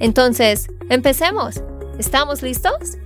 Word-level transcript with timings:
Entonces, 0.00 0.68
empecemos. 0.90 1.62
¿Estamos 1.98 2.42
listos? 2.42 2.98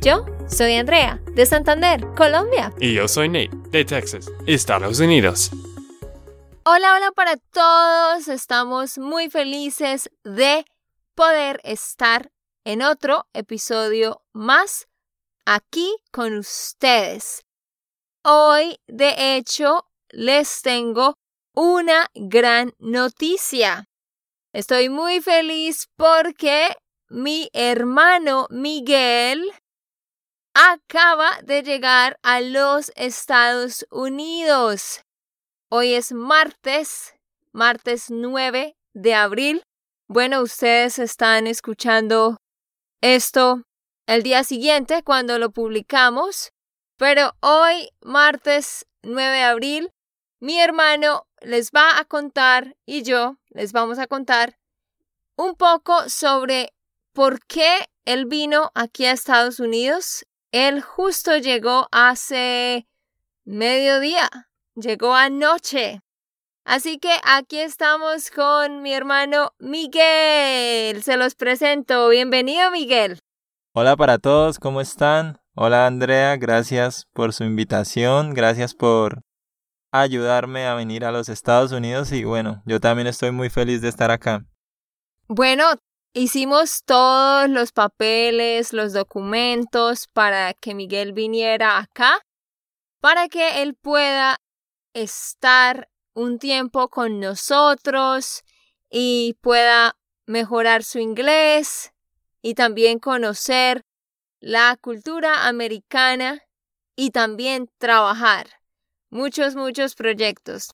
Yo 0.00 0.24
soy 0.48 0.74
Andrea, 0.76 1.20
de 1.34 1.44
Santander, 1.44 2.06
Colombia. 2.16 2.72
Y 2.80 2.94
yo 2.94 3.06
soy 3.06 3.28
Nate, 3.28 3.50
de 3.70 3.84
Texas, 3.84 4.30
Estados 4.46 4.98
Unidos. 5.00 5.50
Hola, 6.64 6.94
hola 6.96 7.12
para 7.12 7.36
todos. 7.36 8.28
Estamos 8.28 8.96
muy 8.96 9.28
felices 9.28 10.10
de 10.24 10.64
poder 11.14 11.60
estar 11.64 12.30
en 12.64 12.82
otro 12.82 13.26
episodio 13.34 14.22
más 14.32 14.88
aquí 15.44 15.94
con 16.10 16.38
ustedes. 16.38 17.44
Hoy, 18.22 18.78
de 18.86 19.36
hecho, 19.36 19.86
les 20.08 20.62
tengo 20.62 21.18
una 21.54 22.08
gran 22.14 22.72
noticia. 22.78 23.89
Estoy 24.52 24.88
muy 24.88 25.20
feliz 25.20 25.88
porque 25.96 26.74
mi 27.08 27.48
hermano 27.52 28.48
Miguel 28.50 29.48
acaba 30.54 31.40
de 31.44 31.62
llegar 31.62 32.18
a 32.24 32.40
los 32.40 32.90
Estados 32.96 33.86
Unidos. 33.92 35.02
Hoy 35.70 35.94
es 35.94 36.10
martes, 36.10 37.14
martes 37.52 38.10
9 38.10 38.74
de 38.92 39.14
abril. 39.14 39.62
Bueno, 40.08 40.42
ustedes 40.42 40.98
están 40.98 41.46
escuchando 41.46 42.38
esto 43.00 43.62
el 44.08 44.24
día 44.24 44.42
siguiente 44.42 45.04
cuando 45.04 45.38
lo 45.38 45.52
publicamos. 45.52 46.50
Pero 46.96 47.36
hoy, 47.40 47.90
martes 48.00 48.84
9 49.04 49.30
de 49.30 49.42
abril, 49.42 49.92
mi 50.40 50.60
hermano 50.60 51.22
les 51.40 51.70
va 51.70 51.98
a 51.98 52.04
contar 52.04 52.76
y 52.86 53.02
yo 53.02 53.36
les 53.50 53.72
vamos 53.72 53.98
a 53.98 54.06
contar 54.06 54.58
un 55.36 55.54
poco 55.54 56.08
sobre 56.08 56.72
por 57.12 57.40
qué 57.46 57.88
él 58.04 58.26
vino 58.26 58.70
aquí 58.74 59.06
a 59.06 59.12
Estados 59.12 59.60
Unidos. 59.60 60.26
Él 60.52 60.80
justo 60.80 61.36
llegó 61.36 61.88
hace 61.92 62.86
mediodía, 63.44 64.28
llegó 64.74 65.14
anoche. 65.14 66.00
Así 66.64 66.98
que 66.98 67.12
aquí 67.24 67.58
estamos 67.58 68.30
con 68.30 68.82
mi 68.82 68.92
hermano 68.92 69.52
Miguel. 69.58 71.02
Se 71.02 71.16
los 71.16 71.34
presento. 71.34 72.08
Bienvenido, 72.08 72.70
Miguel. 72.70 73.18
Hola 73.72 73.96
para 73.96 74.18
todos, 74.18 74.58
¿cómo 74.58 74.80
están? 74.80 75.40
Hola 75.54 75.86
Andrea, 75.86 76.36
gracias 76.36 77.06
por 77.12 77.32
su 77.32 77.44
invitación, 77.44 78.34
gracias 78.34 78.74
por 78.74 79.22
ayudarme 79.92 80.66
a 80.66 80.74
venir 80.74 81.04
a 81.04 81.12
los 81.12 81.28
Estados 81.28 81.72
Unidos 81.72 82.12
y 82.12 82.24
bueno, 82.24 82.62
yo 82.64 82.80
también 82.80 83.06
estoy 83.06 83.30
muy 83.30 83.50
feliz 83.50 83.80
de 83.80 83.88
estar 83.88 84.10
acá. 84.10 84.44
Bueno, 85.28 85.64
hicimos 86.12 86.82
todos 86.84 87.48
los 87.48 87.72
papeles, 87.72 88.72
los 88.72 88.92
documentos 88.92 90.08
para 90.08 90.54
que 90.54 90.74
Miguel 90.74 91.12
viniera 91.12 91.78
acá, 91.78 92.20
para 93.00 93.28
que 93.28 93.62
él 93.62 93.74
pueda 93.74 94.38
estar 94.92 95.88
un 96.14 96.38
tiempo 96.38 96.88
con 96.88 97.20
nosotros 97.20 98.42
y 98.90 99.36
pueda 99.40 99.96
mejorar 100.26 100.82
su 100.84 100.98
inglés 100.98 101.92
y 102.42 102.54
también 102.54 102.98
conocer 102.98 103.84
la 104.40 104.76
cultura 104.80 105.46
americana 105.46 106.42
y 106.96 107.10
también 107.10 107.70
trabajar. 107.78 108.59
Muchos, 109.10 109.56
muchos 109.56 109.94
proyectos. 109.94 110.70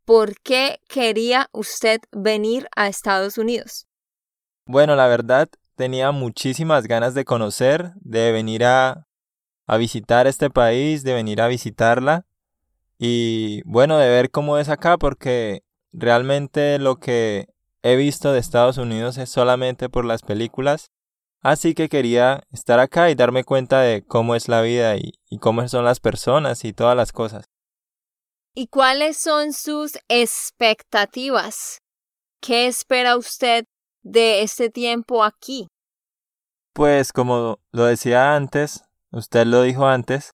¿por 0.04 0.38
qué 0.42 0.80
quería 0.86 1.48
usted 1.52 2.00
venir 2.12 2.68
a 2.76 2.88
Estados 2.88 3.38
Unidos? 3.38 3.86
Bueno, 4.66 4.94
la 4.94 5.06
verdad, 5.06 5.48
tenía 5.74 6.10
muchísimas 6.10 6.86
ganas 6.86 7.14
de 7.14 7.24
conocer, 7.24 7.92
de 8.02 8.30
venir 8.32 8.66
a, 8.66 9.06
a 9.66 9.76
visitar 9.78 10.26
este 10.26 10.50
país, 10.50 11.02
de 11.02 11.14
venir 11.14 11.40
a 11.40 11.48
visitarla 11.48 12.26
y 12.98 13.62
bueno, 13.64 13.96
de 13.96 14.10
ver 14.10 14.30
cómo 14.30 14.58
es 14.58 14.68
acá, 14.68 14.98
porque 14.98 15.62
realmente 15.92 16.78
lo 16.78 16.96
que 16.96 17.48
he 17.80 17.96
visto 17.96 18.34
de 18.34 18.38
Estados 18.38 18.76
Unidos 18.76 19.16
es 19.16 19.30
solamente 19.30 19.88
por 19.88 20.04
las 20.04 20.20
películas 20.20 20.90
Así 21.46 21.74
que 21.74 21.88
quería 21.88 22.42
estar 22.50 22.80
acá 22.80 23.08
y 23.08 23.14
darme 23.14 23.44
cuenta 23.44 23.80
de 23.80 24.04
cómo 24.04 24.34
es 24.34 24.48
la 24.48 24.62
vida 24.62 24.96
y, 24.96 25.12
cómo 25.38 25.68
son 25.68 25.84
las 25.84 26.00
personas 26.00 26.64
y 26.64 26.72
todas 26.72 26.96
las 26.96 27.12
cosas. 27.12 27.44
¿Y 28.52 28.66
cuáles 28.66 29.16
son 29.16 29.52
sus 29.52 29.96
expectativas? 30.08 31.82
¿Qué 32.40 32.66
espera 32.66 33.16
usted 33.16 33.64
de 34.02 34.42
este 34.42 34.70
tiempo 34.70 35.22
aquí? 35.22 35.68
Pues 36.72 37.12
como 37.12 37.60
lo 37.70 37.84
decía 37.84 38.34
antes, 38.34 38.82
usted 39.12 39.46
lo 39.46 39.62
dijo 39.62 39.86
antes, 39.86 40.32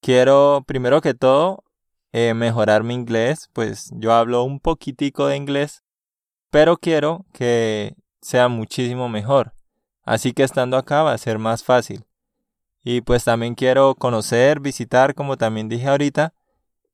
quiero 0.00 0.62
primero 0.64 1.00
que 1.00 1.14
todo 1.14 1.64
eh, 2.12 2.34
mejorar 2.34 2.84
mi 2.84 2.94
inglés, 2.94 3.50
pues 3.52 3.90
yo 3.94 4.12
hablo 4.12 4.44
un 4.44 4.60
poquitico 4.60 5.26
de 5.26 5.38
inglés, 5.38 5.82
pero 6.52 6.76
quiero 6.76 7.26
que 7.32 7.96
sea 8.22 8.46
muchísimo 8.46 9.08
mejor. 9.08 9.55
Así 10.06 10.32
que 10.32 10.44
estando 10.44 10.76
acá 10.76 11.02
va 11.02 11.12
a 11.12 11.18
ser 11.18 11.38
más 11.38 11.64
fácil. 11.64 12.06
Y 12.84 13.00
pues 13.00 13.24
también 13.24 13.56
quiero 13.56 13.96
conocer, 13.96 14.60
visitar, 14.60 15.16
como 15.16 15.36
también 15.36 15.68
dije 15.68 15.88
ahorita, 15.88 16.32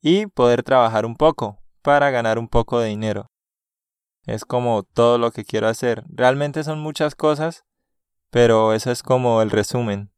y 0.00 0.26
poder 0.26 0.62
trabajar 0.62 1.04
un 1.04 1.14
poco 1.14 1.58
para 1.82 2.10
ganar 2.10 2.38
un 2.38 2.48
poco 2.48 2.80
de 2.80 2.88
dinero. 2.88 3.26
Es 4.24 4.46
como 4.46 4.82
todo 4.82 5.18
lo 5.18 5.30
que 5.30 5.44
quiero 5.44 5.68
hacer. 5.68 6.04
Realmente 6.08 6.64
son 6.64 6.80
muchas 6.80 7.14
cosas, 7.14 7.64
pero 8.30 8.72
eso 8.72 8.90
es 8.90 9.02
como 9.02 9.42
el 9.42 9.50
resumen. 9.50 10.10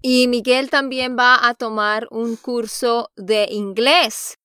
Y 0.00 0.28
Miguel 0.28 0.70
también 0.70 1.16
va 1.18 1.48
a 1.48 1.54
tomar 1.54 2.06
un 2.12 2.36
curso 2.36 3.10
de 3.16 3.48
inglés. 3.50 4.38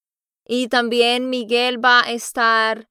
Y 0.45 0.67
también 0.67 1.29
Miguel 1.29 1.83
va 1.83 2.01
a 2.01 2.11
estar 2.11 2.89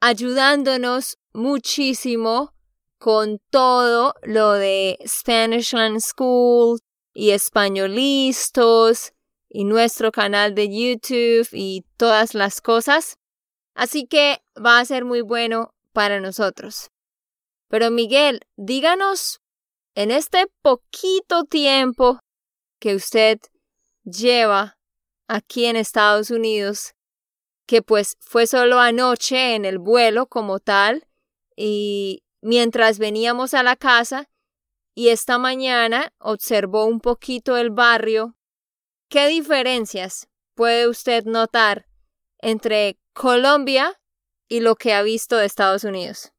ayudándonos 0.00 1.18
muchísimo 1.32 2.55
con 2.98 3.40
todo 3.50 4.14
lo 4.22 4.52
de 4.52 4.98
Spanish 5.06 5.72
Land 5.72 6.00
School 6.00 6.80
y 7.12 7.30
Españolistos 7.30 9.12
y 9.48 9.64
nuestro 9.64 10.12
canal 10.12 10.54
de 10.54 10.68
YouTube 10.68 11.48
y 11.52 11.84
todas 11.96 12.34
las 12.34 12.60
cosas. 12.60 13.18
Así 13.74 14.06
que 14.06 14.42
va 14.56 14.78
a 14.78 14.84
ser 14.84 15.04
muy 15.04 15.20
bueno 15.20 15.74
para 15.92 16.20
nosotros. 16.20 16.90
Pero 17.68 17.90
Miguel, 17.90 18.40
díganos, 18.56 19.40
en 19.94 20.10
este 20.10 20.46
poquito 20.62 21.44
tiempo 21.44 22.20
que 22.78 22.94
usted 22.94 23.38
lleva 24.04 24.78
aquí 25.26 25.64
en 25.64 25.76
Estados 25.76 26.30
Unidos, 26.30 26.94
que 27.66 27.82
pues 27.82 28.16
fue 28.20 28.46
solo 28.46 28.78
anoche 28.78 29.54
en 29.54 29.64
el 29.64 29.78
vuelo 29.78 30.26
como 30.26 30.60
tal, 30.60 31.06
y 31.56 32.22
mientras 32.46 33.00
veníamos 33.00 33.54
a 33.54 33.64
la 33.64 33.74
casa 33.74 34.30
y 34.94 35.08
esta 35.08 35.36
mañana 35.36 36.12
observó 36.18 36.86
un 36.86 37.00
poquito 37.00 37.56
el 37.56 37.70
barrio. 37.70 38.36
¿Qué 39.08 39.26
diferencias 39.26 40.28
puede 40.54 40.88
usted 40.88 41.24
notar 41.24 41.86
entre 42.38 43.00
Colombia 43.12 44.00
y 44.48 44.60
lo 44.60 44.76
que 44.76 44.94
ha 44.94 45.02
visto 45.02 45.36
de 45.36 45.44
Estados 45.44 45.82
Unidos? 45.82 46.32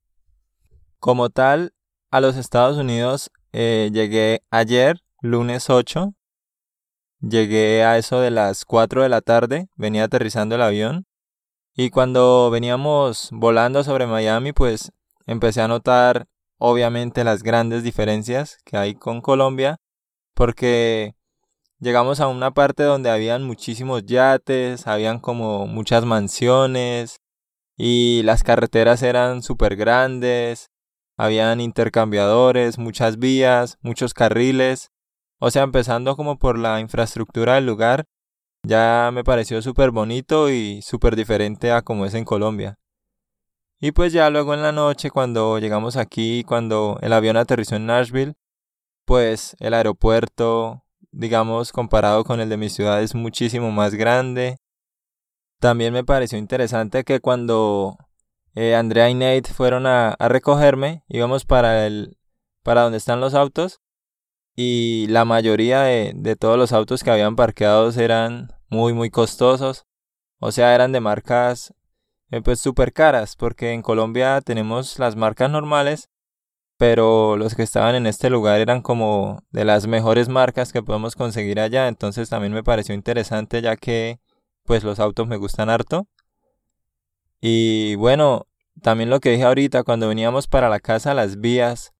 Como 0.99 1.29
tal, 1.29 1.73
a 2.09 2.21
los 2.21 2.37
Estados 2.37 2.77
Unidos 2.77 3.29
eh, 3.51 3.89
llegué 3.91 4.43
ayer, 4.49 5.01
lunes 5.21 5.69
8. 5.69 6.13
Llegué 7.19 7.83
a 7.83 7.97
eso 7.97 8.21
de 8.21 8.31
las 8.31 8.63
4 8.63 9.03
de 9.03 9.09
la 9.09 9.19
tarde, 9.19 9.67
venía 9.75 10.05
aterrizando 10.05 10.55
el 10.55 10.61
avión. 10.61 11.05
Y 11.75 11.89
cuando 11.89 12.49
veníamos 12.49 13.27
volando 13.33 13.83
sobre 13.83 14.07
Miami, 14.07 14.53
pues 14.53 14.93
empecé 15.27 15.61
a 15.61 15.67
notar 15.67 16.27
obviamente 16.57 17.23
las 17.23 17.43
grandes 17.43 17.83
diferencias 17.83 18.57
que 18.65 18.77
hay 18.77 18.95
con 18.95 19.21
Colombia, 19.21 19.77
porque 20.33 21.15
llegamos 21.79 22.19
a 22.19 22.27
una 22.27 22.51
parte 22.51 22.83
donde 22.83 23.11
habían 23.11 23.43
muchísimos 23.43 24.05
yates, 24.05 24.87
habían 24.87 25.19
como 25.19 25.67
muchas 25.67 26.05
mansiones 26.05 27.17
y 27.77 28.23
las 28.23 28.43
carreteras 28.43 29.03
eran 29.03 29.43
súper 29.43 29.75
grandes, 29.75 30.71
habían 31.17 31.61
intercambiadores, 31.61 32.77
muchas 32.79 33.19
vías, 33.19 33.77
muchos 33.81 34.13
carriles, 34.13 34.89
o 35.39 35.51
sea, 35.51 35.63
empezando 35.63 36.15
como 36.15 36.39
por 36.39 36.57
la 36.57 36.79
infraestructura 36.79 37.55
del 37.55 37.67
lugar, 37.67 38.05
ya 38.63 39.11
me 39.13 39.23
pareció 39.23 39.61
súper 39.61 39.91
bonito 39.91 40.49
y 40.49 40.81
súper 40.81 41.15
diferente 41.15 41.71
a 41.71 41.83
como 41.83 42.05
es 42.05 42.13
en 42.15 42.25
Colombia. 42.25 42.77
Y 43.79 43.91
pues 43.91 44.11
ya 44.11 44.29
luego 44.29 44.53
en 44.53 44.63
la 44.63 44.71
noche, 44.71 45.11
cuando 45.11 45.59
llegamos 45.59 45.97
aquí, 45.97 46.43
cuando 46.43 46.97
el 47.01 47.13
avión 47.13 47.37
aterrizó 47.37 47.75
en 47.75 47.85
Nashville, 47.85 48.33
pues 49.05 49.55
el 49.59 49.73
aeropuerto, 49.75 50.83
digamos, 51.11 51.71
comparado 51.71 52.23
con 52.23 52.39
el 52.39 52.49
de 52.49 52.57
mi 52.57 52.69
ciudad, 52.69 53.01
es 53.03 53.13
muchísimo 53.15 53.71
más 53.71 53.93
grande. 53.93 54.57
También 55.59 55.93
me 55.93 56.03
pareció 56.03 56.37
interesante 56.37 57.03
que 57.03 57.19
cuando 57.19 57.97
eh, 58.55 58.75
Andrea 58.75 59.09
y 59.09 59.13
Nate 59.13 59.53
fueron 59.53 59.85
a, 59.85 60.09
a 60.11 60.27
recogerme, 60.27 61.03
íbamos 61.07 61.45
para 61.45 61.85
el 61.85 62.17
para 62.63 62.81
donde 62.81 62.97
están 62.97 63.21
los 63.21 63.33
autos 63.33 63.79
y 64.55 65.07
la 65.09 65.23
mayoría 65.25 65.83
de, 65.83 66.11
de 66.15 66.35
todos 66.35 66.57
los 66.57 66.73
autos 66.73 67.03
que 67.03 67.11
habían 67.11 67.35
parqueados 67.35 67.97
eran 67.97 68.51
muy 68.69 68.93
muy 68.93 69.09
costosos, 69.09 69.85
o 70.39 70.51
sea, 70.51 70.75
eran 70.75 70.91
de 70.91 70.99
marcas 70.99 71.73
eh, 72.31 72.41
pues 72.41 72.59
súper 72.59 72.93
caras, 72.93 73.35
porque 73.35 73.71
en 73.71 73.81
Colombia 73.81 74.41
tenemos 74.41 74.99
las 74.99 75.15
marcas 75.15 75.49
normales, 75.49 76.09
pero 76.77 77.37
los 77.37 77.55
que 77.55 77.63
estaban 77.63 77.95
en 77.95 78.07
este 78.07 78.29
lugar 78.29 78.59
eran 78.59 78.81
como 78.81 79.43
de 79.51 79.65
las 79.65 79.87
mejores 79.87 80.29
marcas 80.29 80.73
que 80.73 80.83
podemos 80.83 81.15
conseguir 81.15 81.59
allá, 81.59 81.87
entonces 81.87 82.29
también 82.29 82.53
me 82.53 82.63
pareció 82.63 82.93
interesante 82.95 83.61
ya 83.61 83.77
que 83.77 84.19
pues 84.65 84.83
los 84.83 84.99
autos 84.99 85.27
me 85.27 85.37
gustan 85.37 85.69
harto. 85.69 86.07
Y 87.39 87.95
bueno, 87.95 88.47
también 88.81 89.09
lo 89.09 89.19
que 89.19 89.31
dije 89.31 89.43
ahorita, 89.43 89.83
cuando 89.83 90.07
veníamos 90.07 90.47
para 90.47 90.69
la 90.69 90.79
casa, 90.79 91.13
las 91.13 91.39
vías, 91.39 91.93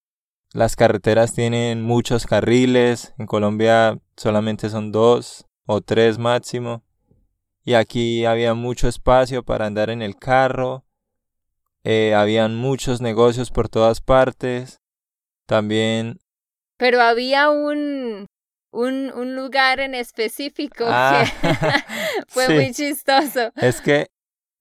las 0.53 0.75
carreteras 0.75 1.33
tienen 1.33 1.83
muchos 1.83 2.25
carriles, 2.25 3.13
en 3.17 3.27
Colombia 3.27 3.99
solamente 4.15 4.69
son 4.69 4.91
dos 4.91 5.45
o 5.65 5.81
tres 5.81 6.17
máximo 6.17 6.83
y 7.67 7.73
aquí 7.73 8.23
había 8.23 8.53
mucho 8.53 8.87
espacio 8.87 9.43
para 9.43 9.65
andar 9.65 9.89
en 9.89 10.01
el 10.01 10.15
carro, 10.15 10.85
eh, 11.83 12.15
habían 12.15 12.55
muchos 12.55 13.01
negocios 13.01 13.51
por 13.51 13.67
todas 13.67 13.99
partes, 13.99 14.79
también... 15.45 16.17
Pero 16.77 17.01
había 17.01 17.49
un, 17.49 18.25
un, 18.71 19.11
un 19.13 19.35
lugar 19.35 19.81
en 19.81 19.95
específico 19.95 20.85
Ah, 20.87 21.25
que 21.41 22.23
fue 22.29 22.45
sí. 22.47 22.53
muy 22.53 22.71
chistoso. 22.71 23.51
Es 23.57 23.81
que 23.81 24.07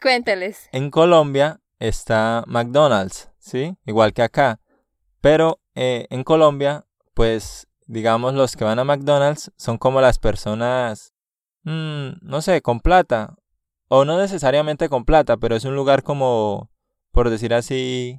Cuénteles. 0.03 0.69
en 0.73 0.91
Colombia 0.91 1.61
está 1.79 2.43
McDonald's, 2.49 3.31
¿sí? 3.39 3.77
Igual 3.85 4.15
que 4.15 4.23
acá. 4.23 4.59
Pero 5.21 5.61
eh, 5.77 6.09
en 6.11 6.25
Colombia, 6.25 6.87
pues 7.15 7.69
digamos 7.87 8.35
los 8.35 8.57
que 8.57 8.65
van 8.65 8.81
a 8.81 8.85
McDonald's 8.85 9.53
son 9.57 9.79
como 9.79 10.01
las 10.01 10.19
personas, 10.19 11.13
mm, 11.67 12.19
no 12.23 12.41
sé, 12.41 12.63
con 12.63 12.81
plata. 12.81 13.37
O 13.89 14.05
no 14.05 14.19
necesariamente 14.19 14.89
con 14.89 15.05
plata, 15.05 15.37
pero 15.37 15.55
es 15.55 15.65
un 15.65 15.77
lugar 15.77 16.03
como, 16.03 16.71
por 17.13 17.31
decir 17.31 17.55
así, 17.55 18.19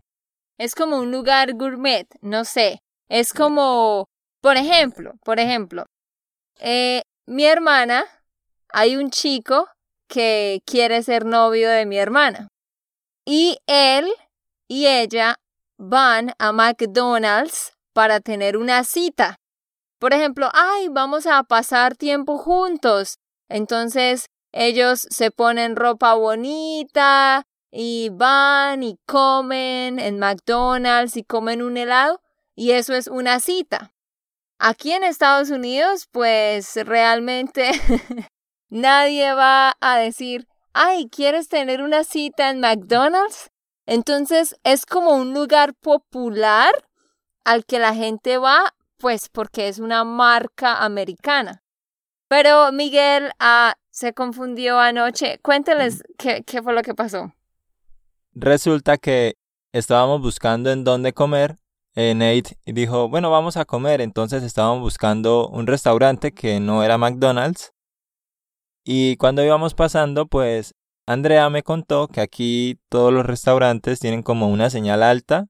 Es 0.57 0.75
como 0.75 0.97
un 0.97 1.11
lugar 1.11 1.53
gourmet, 1.53 2.07
no 2.21 2.45
sé. 2.45 2.81
Es 3.09 3.33
como, 3.33 4.07
por 4.41 4.57
ejemplo, 4.57 5.13
por 5.23 5.39
ejemplo, 5.39 5.85
eh, 6.59 7.03
mi 7.25 7.45
hermana, 7.45 8.05
hay 8.69 8.95
un 8.95 9.09
chico 9.11 9.67
que 10.07 10.61
quiere 10.65 11.03
ser 11.03 11.25
novio 11.25 11.69
de 11.69 11.85
mi 11.85 11.97
hermana. 11.97 12.47
Y 13.25 13.57
él 13.67 14.07
y 14.67 14.87
ella 14.87 15.35
van 15.77 16.33
a 16.39 16.51
McDonald's 16.51 17.73
para 17.93 18.19
tener 18.19 18.57
una 18.57 18.83
cita. 18.83 19.37
Por 19.99 20.13
ejemplo, 20.13 20.49
ay, 20.53 20.87
vamos 20.89 21.27
a 21.27 21.43
pasar 21.43 21.95
tiempo 21.95 22.37
juntos. 22.37 23.17
Entonces 23.49 24.27
ellos 24.51 25.07
se 25.09 25.31
ponen 25.31 25.75
ropa 25.75 26.13
bonita 26.13 27.45
y 27.71 28.09
van 28.11 28.83
y 28.83 28.97
comen 29.05 29.99
en 29.99 30.19
McDonald's 30.19 31.17
y 31.17 31.23
comen 31.23 31.61
un 31.61 31.77
helado 31.77 32.21
y 32.55 32.71
eso 32.71 32.93
es 32.93 33.07
una 33.07 33.39
cita. 33.39 33.93
Aquí 34.59 34.91
en 34.91 35.03
Estados 35.03 35.51
Unidos, 35.51 36.07
pues 36.11 36.75
realmente 36.75 37.69
nadie 38.69 39.31
va 39.33 39.75
a 39.79 39.97
decir, 39.97 40.47
ay, 40.73 41.07
¿quieres 41.09 41.47
tener 41.49 41.81
una 41.83 42.03
cita 42.03 42.49
en 42.49 42.59
McDonald's? 42.59 43.51
Entonces 43.85 44.55
es 44.63 44.85
como 44.85 45.15
un 45.15 45.33
lugar 45.33 45.75
popular 45.75 46.73
al 47.45 47.65
que 47.65 47.79
la 47.79 47.93
gente 47.93 48.37
va, 48.37 48.73
pues 48.97 49.29
porque 49.29 49.67
es 49.67 49.79
una 49.79 50.03
marca 50.03 50.83
americana. 50.83 51.63
Pero 52.27 52.71
Miguel 52.71 53.31
ah, 53.39 53.75
se 53.89 54.13
confundió 54.13 54.79
anoche. 54.79 55.39
Cuénteles 55.41 56.03
qué, 56.17 56.43
qué 56.43 56.61
fue 56.61 56.73
lo 56.73 56.81
que 56.81 56.93
pasó. 56.93 57.33
Resulta 58.33 58.97
que 58.97 59.35
estábamos 59.71 60.21
buscando 60.21 60.71
en 60.71 60.83
dónde 60.83 61.13
comer. 61.13 61.57
eh, 61.95 62.13
Nate 62.13 62.57
dijo, 62.65 63.09
bueno, 63.09 63.31
vamos 63.31 63.57
a 63.57 63.65
comer. 63.65 64.01
Entonces 64.01 64.43
estábamos 64.43 64.81
buscando 64.81 65.47
un 65.47 65.67
restaurante 65.67 66.31
que 66.31 66.59
no 66.59 66.83
era 66.83 66.97
McDonald's. 66.97 67.73
Y 68.83 69.17
cuando 69.17 69.43
íbamos 69.43 69.73
pasando, 69.73 70.27
pues 70.27 70.73
Andrea 71.05 71.49
me 71.49 71.63
contó 71.63 72.07
que 72.07 72.21
aquí 72.21 72.79
todos 72.89 73.11
los 73.11 73.25
restaurantes 73.25 73.99
tienen 73.99 74.23
como 74.23 74.47
una 74.47 74.69
señal 74.69 75.03
alta. 75.03 75.47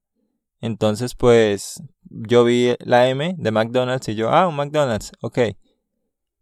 Entonces, 0.62 1.13
pues 1.15 1.84
yo 2.10 2.43
vi 2.43 2.75
la 2.79 3.10
M 3.10 3.36
de 3.38 3.51
McDonald's 3.51 4.07
y 4.10 4.15
yo, 4.15 4.29
ah, 4.29 4.48
un 4.48 4.55
McDonald's, 4.55 5.12
ok. 5.22 5.39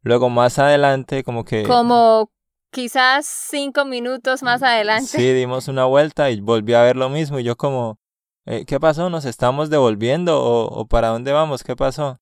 Luego 0.05 0.29
más 0.29 0.59
adelante, 0.59 1.23
como 1.23 1.43
que... 1.43 1.63
Como 1.63 2.29
quizás 2.69 3.25
cinco 3.25 3.85
minutos 3.85 4.43
más 4.43 4.61
adelante. 4.61 5.07
Sí, 5.07 5.33
dimos 5.33 5.67
una 5.67 5.85
vuelta 5.85 6.29
y 6.29 6.41
volví 6.41 6.75
a 6.75 6.83
ver 6.83 6.95
lo 6.95 7.09
mismo. 7.09 7.39
Y 7.39 7.43
yo 7.43 7.55
como, 7.55 7.97
eh, 8.45 8.65
¿qué 8.67 8.79
pasó? 8.79 9.09
¿Nos 9.09 9.25
estamos 9.25 9.71
devolviendo? 9.71 10.39
¿O, 10.39 10.67
¿O 10.67 10.85
para 10.85 11.07
dónde 11.07 11.31
vamos? 11.31 11.63
¿Qué 11.63 11.75
pasó? 11.75 12.19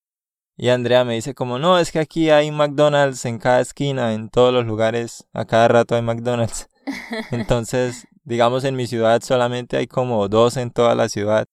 Y 0.55 0.69
Andrea 0.69 1.03
me 1.03 1.15
dice 1.15 1.33
como, 1.33 1.59
no, 1.59 1.77
es 1.77 1.91
que 1.91 1.99
aquí 1.99 2.29
hay 2.29 2.51
McDonald's 2.51 3.25
en 3.25 3.37
cada 3.37 3.59
esquina, 3.59 4.13
en 4.13 4.29
todos 4.29 4.53
los 4.53 4.65
lugares, 4.65 5.27
a 5.33 5.43
cada 5.43 5.67
rato 5.67 5.95
hay 5.95 6.03
McDonald's. 6.03 6.69
Entonces, 7.31 8.07
digamos, 8.23 8.63
en 8.63 8.77
mi 8.77 8.87
ciudad 8.87 9.21
solamente 9.21 9.75
hay 9.75 9.87
como 9.87 10.29
dos 10.29 10.55
en 10.55 10.71
toda 10.71 10.95
la 10.95 11.09
ciudad. 11.09 11.47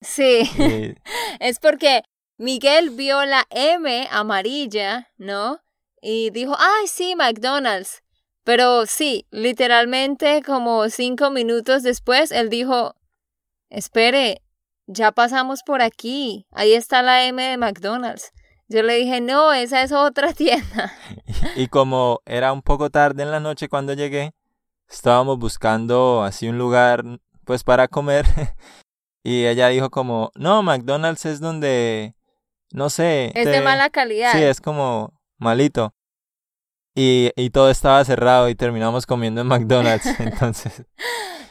Sí, 0.00 0.42
Y, 0.58 0.96
es 1.38 1.60
porque 1.60 2.02
Miguel 2.36 2.90
vio 2.90 3.24
la 3.24 3.46
M 3.50 4.08
amarilla, 4.10 5.08
¿no? 5.18 5.60
Y 6.00 6.30
dijo, 6.30 6.54
ay, 6.58 6.86
sí, 6.86 7.14
McDonald's. 7.16 8.02
Pero 8.44 8.86
sí, 8.86 9.26
literalmente 9.30 10.42
como 10.42 10.88
cinco 10.88 11.30
minutos 11.30 11.82
después, 11.82 12.32
él 12.32 12.48
dijo, 12.48 12.94
espere, 13.68 14.42
ya 14.86 15.12
pasamos 15.12 15.62
por 15.62 15.82
aquí, 15.82 16.46
ahí 16.52 16.72
está 16.72 17.02
la 17.02 17.24
M 17.24 17.42
de 17.42 17.58
McDonald's. 17.58 18.32
Yo 18.68 18.82
le 18.82 18.94
dije, 18.94 19.20
no, 19.20 19.52
esa 19.52 19.82
es 19.82 19.92
otra 19.92 20.32
tienda. 20.34 20.92
y 21.56 21.68
como 21.68 22.22
era 22.24 22.52
un 22.52 22.62
poco 22.62 22.88
tarde 22.88 23.22
en 23.22 23.30
la 23.30 23.40
noche 23.40 23.68
cuando 23.68 23.92
llegué, 23.92 24.32
estábamos 24.88 25.38
buscando 25.38 26.22
así 26.22 26.48
un 26.48 26.56
lugar 26.56 27.04
pues 27.44 27.64
para 27.64 27.88
comer 27.88 28.24
y 29.22 29.44
ella 29.44 29.68
dijo 29.68 29.90
como, 29.90 30.30
no, 30.34 30.62
McDonald's 30.62 31.26
es 31.26 31.40
donde, 31.40 32.14
no 32.72 32.88
sé. 32.88 33.32
Es 33.34 33.46
de 33.46 33.60
mala 33.60 33.90
calidad. 33.90 34.32
Sí, 34.32 34.42
es 34.42 34.60
como 34.62 35.17
malito. 35.38 35.94
Y, 36.94 37.30
y 37.36 37.50
todo 37.50 37.70
estaba 37.70 38.04
cerrado 38.04 38.48
y 38.48 38.54
terminamos 38.54 39.06
comiendo 39.06 39.40
en 39.40 39.46
McDonald's. 39.46 40.06
Entonces, 40.18 40.84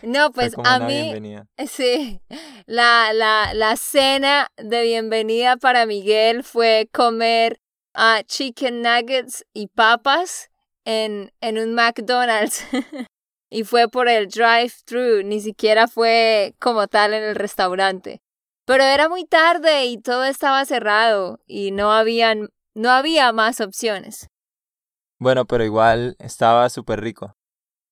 No, 0.02 0.32
pues 0.32 0.56
a 0.58 0.78
una 0.78 0.80
mí, 0.80 0.94
bienvenida. 0.94 1.48
Sí, 1.68 2.22
la, 2.66 3.14
la, 3.14 3.54
la 3.54 3.78
cena 3.78 4.52
de 4.58 4.84
bienvenida 4.84 5.58
para 5.58 5.86
Miguel 5.86 6.44
fue 6.44 6.90
comer 6.92 7.60
ah, 7.94 8.22
chicken 8.26 8.82
nuggets 8.82 9.46
y 9.54 9.68
papas 9.68 10.50
en, 10.86 11.32
en 11.42 11.58
un 11.58 11.74
McDonald's. 11.74 12.66
y 13.50 13.64
fue 13.64 13.88
por 13.88 14.10
el 14.10 14.28
drive-thru, 14.28 15.24
ni 15.24 15.40
siquiera 15.40 15.88
fue 15.88 16.56
como 16.60 16.88
tal 16.88 17.14
en 17.14 17.24
el 17.24 17.36
restaurante. 17.36 18.22
Pero 18.66 18.84
era 18.84 19.08
muy 19.08 19.24
tarde 19.24 19.86
y 19.86 19.98
todo 19.98 20.26
estaba 20.26 20.66
cerrado 20.66 21.40
y 21.48 21.72
no 21.72 21.94
habían, 21.94 22.50
no 22.78 22.92
había 22.92 23.32
más 23.32 23.60
opciones. 23.60 24.30
Bueno, 25.18 25.46
pero 25.46 25.64
igual 25.64 26.16
estaba 26.20 26.70
súper 26.70 27.02
rico. 27.02 27.36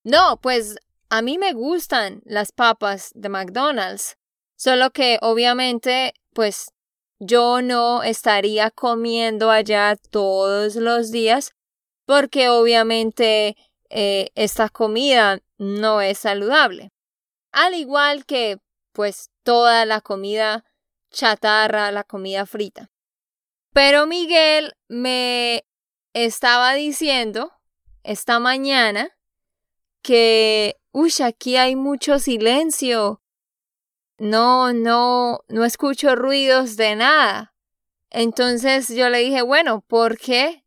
No, 0.04 0.40
pues 0.40 0.76
a 1.10 1.24
mí 1.24 1.40
me 1.40 1.54
gustan 1.54 2.22
las 2.24 2.52
papas 2.52 3.10
de 3.16 3.30
McDonald's, 3.30 4.16
solo 4.56 4.92
que 4.92 5.18
obviamente, 5.22 6.14
pues 6.34 6.72
yo 7.18 7.64
no 7.64 8.04
estaría 8.04 8.70
comiendo 8.70 9.50
allá 9.50 9.96
todos 10.12 10.76
los 10.76 11.10
días 11.12 11.56
porque 12.06 12.50
obviamente 12.50 13.58
eh, 13.90 14.30
esta 14.36 14.70
comida 14.70 15.40
no 15.58 16.00
es 16.02 16.20
saludable. 16.20 16.92
Al 17.52 17.74
igual 17.74 18.26
que 18.26 18.60
pues 18.92 19.32
toda 19.42 19.86
la 19.86 20.02
comida 20.02 20.64
chatarra, 21.10 21.92
la 21.92 22.04
comida 22.04 22.46
frita. 22.46 22.92
Pero 23.76 24.08
Miguel 24.08 24.72
me 24.88 25.66
estaba 26.14 26.76
diciendo 26.76 27.52
esta 28.04 28.40
mañana 28.40 29.10
que, 30.02 30.78
uy, 30.94 31.12
aquí 31.22 31.58
hay 31.58 31.76
mucho 31.76 32.18
silencio. 32.20 33.22
No, 34.18 34.72
no, 34.72 35.42
no 35.50 35.66
escucho 35.66 36.16
ruidos 36.16 36.78
de 36.78 36.96
nada. 36.96 37.54
Entonces 38.12 38.88
yo 38.88 39.10
le 39.10 39.20
dije, 39.20 39.42
bueno, 39.42 39.82
¿por 39.82 40.18
qué? 40.18 40.64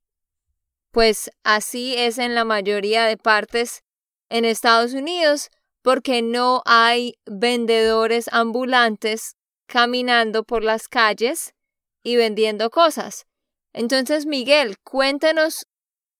Pues 0.91 1.31
así 1.45 1.95
es 1.97 2.19
en 2.19 2.35
la 2.35 2.45
mayoría 2.45 3.07
de 3.07 3.17
partes 3.17 3.85
en 4.29 4.45
Estados 4.45 4.93
Unidos, 4.93 5.49
porque 5.81 6.21
no 6.21 6.61
hay 6.67 7.15
vendedores 7.25 8.29
ambulantes 8.33 9.39
caminando 9.67 10.45
por 10.45 10.63
las 10.63 10.89
calles 10.89 11.55
y 12.03 12.17
vendiendo 12.17 12.71
cosas. 12.71 13.27
Entonces, 13.73 14.27
Miguel, 14.27 14.77
cuéntenos 14.83 15.67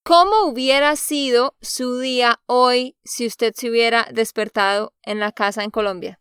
cómo 0.03 0.45
hubiera 0.45 0.95
sido 0.95 1.55
su 1.61 1.99
día 1.99 2.41
hoy 2.45 2.97
si 3.03 3.27
usted 3.27 3.53
se 3.55 3.69
hubiera 3.69 4.07
despertado 4.11 4.93
en 5.03 5.19
la 5.19 5.31
casa 5.31 5.63
en 5.63 5.71
Colombia. 5.71 6.19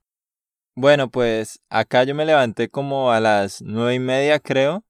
Bueno, 0.75 1.11
pues 1.11 1.61
acá 1.69 2.05
yo 2.05 2.15
me 2.15 2.25
levanté 2.25 2.69
como 2.69 3.11
a 3.11 3.19
las 3.19 3.63
nueve 3.63 3.95
y 3.95 3.99
media, 3.99 4.39
creo. 4.39 4.85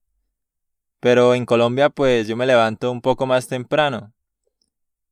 Pero 0.99 1.33
en 1.33 1.45
Colombia, 1.45 1.89
pues 1.89 2.27
yo 2.27 2.35
me 2.35 2.45
levanto 2.45 2.91
un 2.91 3.01
poco 3.01 3.25
más 3.25 3.47
temprano. 3.47 4.13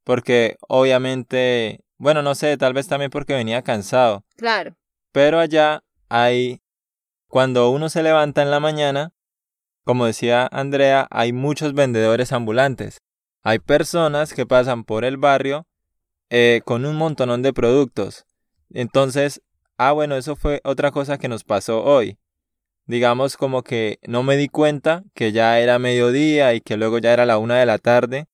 Porque 0.03 0.57
obviamente, 0.67 1.83
bueno, 1.97 2.21
no 2.21 2.35
sé, 2.35 2.57
tal 2.57 2.73
vez 2.73 2.87
también 2.87 3.09
porque 3.09 3.33
venía 3.33 3.61
cansado. 3.61 4.23
Claro. 4.35 4.75
Pero 5.11 5.39
allá 5.39 5.83
hay, 6.09 6.61
cuando 7.27 7.69
uno 7.71 7.89
se 7.89 8.03
levanta 8.03 8.41
en 8.41 8.51
la 8.51 8.59
mañana, 8.59 9.13
como 9.87 10.05
decía 10.05 10.49
Andrea, 10.51 11.07
hay 11.11 11.31
muchos 11.31 11.73
vendedores 11.73 12.33
ambulantes. 12.33 12.97
Hay 13.41 13.59
personas 13.59 14.33
que 14.33 14.45
pasan 14.45 14.83
por 14.83 15.05
el 15.05 15.15
barrio 15.15 15.65
eh, 16.29 16.59
con 16.65 16.85
un 16.85 16.97
montonón 16.97 17.41
de 17.41 17.53
productos. 17.53 18.25
Entonces, 18.69 19.41
ah, 19.77 19.93
bueno, 19.93 20.17
eso 20.17 20.35
fue 20.35 20.59
otra 20.65 20.91
cosa 20.91 21.17
que 21.17 21.29
nos 21.29 21.45
pasó 21.45 21.85
hoy. 21.85 22.17
Digamos 22.85 23.37
como 23.37 23.63
que 23.63 23.97
no 24.05 24.23
me 24.23 24.35
di 24.35 24.49
cuenta 24.49 25.05
que 25.13 25.31
ya 25.31 25.57
era 25.57 25.79
mediodía 25.79 26.53
y 26.53 26.59
que 26.59 26.75
luego 26.75 26.97
ya 26.97 27.13
era 27.13 27.25
la 27.25 27.37
una 27.37 27.57
de 27.57 27.65
la 27.65 27.77
tarde, 27.77 28.27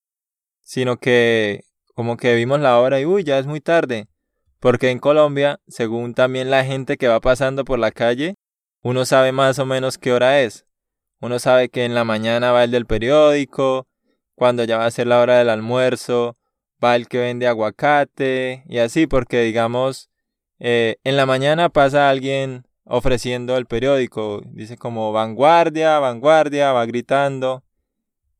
sino 0.63 0.97
que 0.97 1.65
como 1.93 2.17
que 2.17 2.33
vimos 2.33 2.61
la 2.61 2.79
hora 2.79 2.99
y 2.99 3.05
uy, 3.05 3.23
ya 3.23 3.37
es 3.37 3.45
muy 3.45 3.61
tarde. 3.61 4.07
Porque 4.59 4.89
en 4.89 4.97
Colombia, 4.97 5.59
según 5.67 6.15
también 6.15 6.49
la 6.49 6.65
gente 6.65 6.97
que 6.97 7.07
va 7.07 7.19
pasando 7.19 7.63
por 7.63 7.77
la 7.77 7.91
calle, 7.91 8.33
uno 8.81 9.05
sabe 9.05 9.31
más 9.31 9.59
o 9.59 9.67
menos 9.67 9.99
qué 9.99 10.13
hora 10.13 10.41
es. 10.41 10.65
Uno 11.23 11.39
sabe 11.39 11.69
que 11.69 11.85
en 11.85 11.95
la 11.95 12.03
mañana 12.03 12.51
va 12.51 12.65
el 12.65 12.71
del 12.71 12.85
periódico, 12.85 13.87
cuando 14.35 14.65
ya 14.65 14.77
va 14.77 14.87
a 14.87 14.91
ser 14.91 15.07
la 15.07 15.21
hora 15.21 15.37
del 15.37 15.49
almuerzo, 15.49 16.35
va 16.83 16.97
el 16.97 17.07
que 17.07 17.17
vende 17.19 17.47
aguacate 17.47 18.65
y 18.67 18.79
así, 18.79 19.07
porque 19.07 19.39
digamos, 19.41 20.09
eh, 20.59 20.97
en 21.05 21.15
la 21.15 21.25
mañana 21.25 21.69
pasa 21.69 22.09
alguien 22.09 22.67
ofreciendo 22.83 23.55
el 23.55 23.67
periódico, 23.67 24.41
dice 24.47 24.75
como 24.75 25.13
vanguardia, 25.13 25.97
vanguardia, 25.99 26.73
va 26.73 26.85
gritando. 26.85 27.63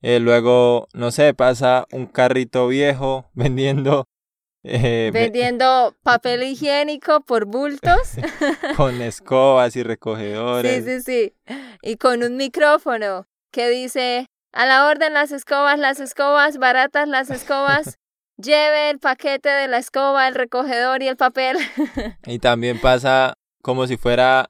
Eh, 0.02 0.20
luego, 0.20 0.90
no 0.94 1.12
sé, 1.12 1.34
pasa 1.34 1.88
un 1.94 2.06
carrito 2.06 2.68
viejo 2.68 3.30
vendiendo 3.34 4.10
eh, 4.63 5.12
Vendiendo 5.13 5.96
papel 6.03 6.43
higiénico 6.43 7.22
por 7.22 7.46
bultos. 7.46 8.15
con 8.77 9.01
escobas 9.01 9.75
y 9.75 9.84
recogedores. 9.84 10.84
Sí, 10.84 11.01
sí, 11.01 11.01
sí. 11.01 11.55
Y 11.82 11.98
con 11.98 12.24
un 12.24 12.38
micrófono 12.38 13.27
que 13.51 13.70
dice, 13.70 14.27
a 14.51 14.65
la 14.65 14.88
orden 14.88 15.13
las 15.13 15.32
escobas, 15.32 15.77
las 15.79 16.00
escobas, 16.00 16.58
baratas 16.58 17.08
las 17.08 17.29
escobas. 17.29 18.00
Lleve 18.38 18.89
el 18.89 18.98
paquete 19.00 19.50
de 19.50 19.67
la 19.67 19.77
escoba, 19.77 20.27
el 20.27 20.34
recogedor 20.34 21.03
y 21.03 21.08
el 21.08 21.17
papel. 21.17 21.58
y 22.25 22.39
también 22.39 22.82
pasa 22.82 23.38
como 23.62 23.86
si 23.86 23.96
fuera, 23.96 24.50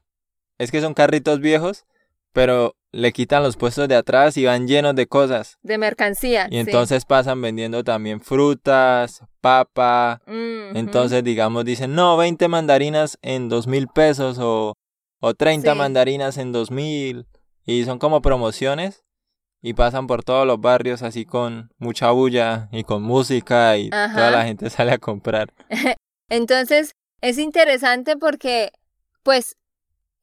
es 0.58 0.70
que 0.70 0.80
son 0.80 0.94
carritos 0.94 1.40
viejos, 1.40 1.84
pero 2.32 2.76
le 2.94 3.12
quitan 3.12 3.42
los 3.42 3.56
puestos 3.56 3.88
de 3.88 3.96
atrás 3.96 4.36
y 4.36 4.44
van 4.44 4.68
llenos 4.68 4.94
de 4.94 5.06
cosas. 5.06 5.58
De 5.62 5.78
mercancía. 5.78 6.46
Y 6.50 6.58
entonces 6.58 7.04
pasan 7.04 7.42
vendiendo 7.42 7.82
también 7.82 8.20
frutas, 8.20 9.22
papa. 9.40 10.22
Entonces, 10.26 11.24
digamos, 11.24 11.64
dicen, 11.64 11.94
no, 11.94 12.16
20 12.16 12.46
mandarinas 12.48 13.18
en 13.22 13.48
dos 13.48 13.66
mil 13.66 13.88
pesos 13.88 14.38
o, 14.38 14.74
o 15.20 15.34
30 15.34 15.74
mandarinas 15.74 16.38
en 16.38 16.52
dos 16.52 16.70
mil. 16.70 17.26
Y 17.66 17.84
son 17.84 17.98
como 17.98 18.22
promociones 18.22 19.04
y 19.60 19.74
pasan 19.74 20.06
por 20.06 20.22
todos 20.22 20.46
los 20.46 20.60
barrios 20.60 21.02
así 21.02 21.24
con 21.24 21.70
mucha 21.78 22.10
bulla 22.10 22.68
y 22.70 22.84
con 22.84 23.02
música 23.02 23.76
y 23.76 23.90
toda 23.90 24.30
la 24.30 24.44
gente 24.44 24.70
sale 24.70 24.92
a 24.92 24.98
comprar. 24.98 25.52
Entonces, 26.28 26.92
es 27.20 27.38
interesante 27.38 28.16
porque, 28.16 28.70
pues, 29.22 29.56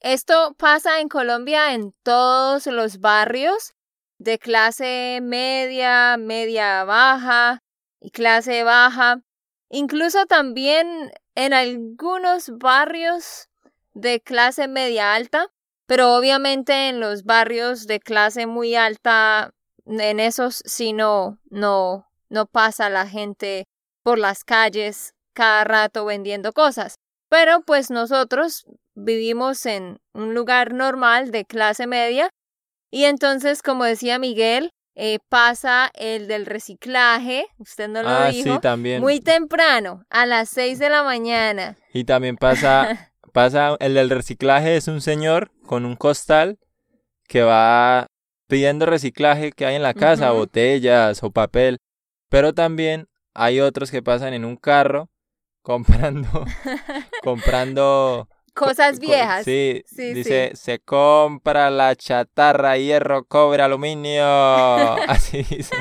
esto 0.01 0.55
pasa 0.57 0.99
en 0.99 1.09
Colombia 1.09 1.73
en 1.73 1.93
todos 2.03 2.65
los 2.67 2.99
barrios 2.99 3.73
de 4.17 4.39
clase 4.39 5.19
media, 5.21 6.17
media 6.17 6.83
baja 6.83 7.63
y 7.99 8.11
clase 8.11 8.63
baja, 8.63 9.21
incluso 9.69 10.25
también 10.25 11.11
en 11.35 11.53
algunos 11.53 12.49
barrios 12.57 13.49
de 13.93 14.21
clase 14.21 14.67
media 14.67 15.13
alta, 15.13 15.47
pero 15.85 16.15
obviamente 16.15 16.89
en 16.89 16.99
los 16.99 17.23
barrios 17.23 17.85
de 17.85 17.99
clase 17.99 18.47
muy 18.47 18.75
alta, 18.75 19.53
en 19.85 20.19
esos 20.19 20.61
sí 20.65 20.93
no, 20.93 21.39
no, 21.49 22.07
no 22.29 22.45
pasa 22.47 22.89
la 22.89 23.07
gente 23.07 23.67
por 24.03 24.17
las 24.17 24.43
calles 24.43 25.13
cada 25.33 25.63
rato 25.63 26.05
vendiendo 26.05 26.53
cosas. 26.53 26.95
Pero 27.29 27.61
pues 27.61 27.89
nosotros 27.89 28.65
vivimos 28.95 29.65
en 29.65 29.99
un 30.13 30.33
lugar 30.33 30.73
normal 30.73 31.31
de 31.31 31.45
clase 31.45 31.87
media 31.87 32.29
y 32.91 33.05
entonces, 33.05 33.61
como 33.61 33.85
decía 33.85 34.19
Miguel, 34.19 34.71
eh, 34.95 35.19
pasa 35.29 35.89
el 35.93 36.27
del 36.27 36.45
reciclaje, 36.45 37.47
usted 37.57 37.87
no 37.87 38.03
lo 38.03 38.09
ah, 38.09 38.27
dijo, 38.27 38.55
sí, 38.55 38.59
también. 38.61 39.01
muy 39.01 39.21
temprano, 39.21 40.03
a 40.09 40.25
las 40.25 40.49
6 40.49 40.79
de 40.79 40.89
la 40.89 41.03
mañana. 41.03 41.77
Y 41.93 42.03
también 42.03 42.35
pasa, 42.35 43.13
pasa, 43.33 43.77
el 43.79 43.93
del 43.93 44.09
reciclaje 44.09 44.75
es 44.75 44.89
un 44.89 44.99
señor 44.99 45.51
con 45.65 45.85
un 45.85 45.95
costal 45.95 46.59
que 47.29 47.41
va 47.41 48.07
pidiendo 48.47 48.85
reciclaje 48.85 49.53
que 49.53 49.65
hay 49.65 49.75
en 49.75 49.83
la 49.83 49.93
casa, 49.93 50.31
botellas 50.31 51.23
o 51.23 51.31
papel, 51.31 51.77
pero 52.29 52.53
también 52.53 53.07
hay 53.33 53.61
otros 53.61 53.91
que 53.91 54.03
pasan 54.03 54.33
en 54.33 54.43
un 54.43 54.57
carro 54.57 55.09
comprando, 55.61 56.45
comprando 57.23 58.27
Cosas 58.53 58.99
viejas. 58.99 59.45
Sí, 59.45 59.83
dice, 59.95 60.51
se 60.55 60.79
compra 60.79 61.69
la 61.69 61.95
chatarra, 61.95 62.77
hierro, 62.77 63.23
cobre, 63.25 63.63
aluminio. 63.63 64.23
Así 65.07 65.43
dice. 65.43 65.75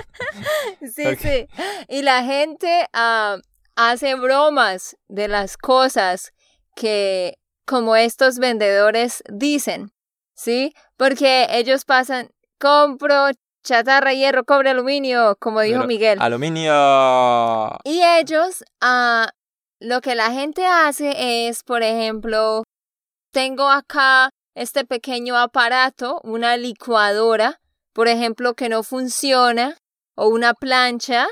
sí, 0.81 1.17
sí. 1.17 1.47
Y 1.89 2.03
la 2.03 2.23
gente 2.23 2.87
ah, 2.93 3.39
hace 3.75 4.15
bromas 4.15 4.97
de 5.09 5.29
las 5.29 5.57
cosas 5.57 6.33
que 6.77 7.39
como 7.67 7.97
estos 7.97 8.39
vendedores 8.39 9.23
dicen, 9.29 9.93
¿sí? 10.35 10.73
Porque 10.97 11.47
ellos 11.51 11.85
pasan, 11.85 12.31
compro 12.59 13.31
chatarra, 13.63 14.13
hierro, 14.13 14.45
cobre, 14.45 14.71
aluminio, 14.71 15.37
como 15.39 15.61
dijo 15.61 15.85
Miguel. 15.85 16.19
Aluminio. 16.21 17.79
Y 17.85 18.01
ellos 18.03 18.65
uh, 18.83 19.29
lo 19.81 20.03
que 20.03 20.15
la 20.15 20.31
gente 20.31 20.67
hace 20.67 21.49
es, 21.49 21.63
por 21.63 21.83
ejemplo, 21.83 22.63
tengo 23.33 23.69
acá 23.69 24.31
este 24.55 24.85
pequeño 24.85 25.37
aparato, 25.37 26.21
una 26.23 26.57
licuadora, 26.57 27.61
por 27.93 28.07
ejemplo, 28.09 28.55
que 28.55 28.69
no 28.69 28.83
funciona, 28.83 29.79
o 30.15 30.29
una 30.29 30.53
plancha, 30.53 31.27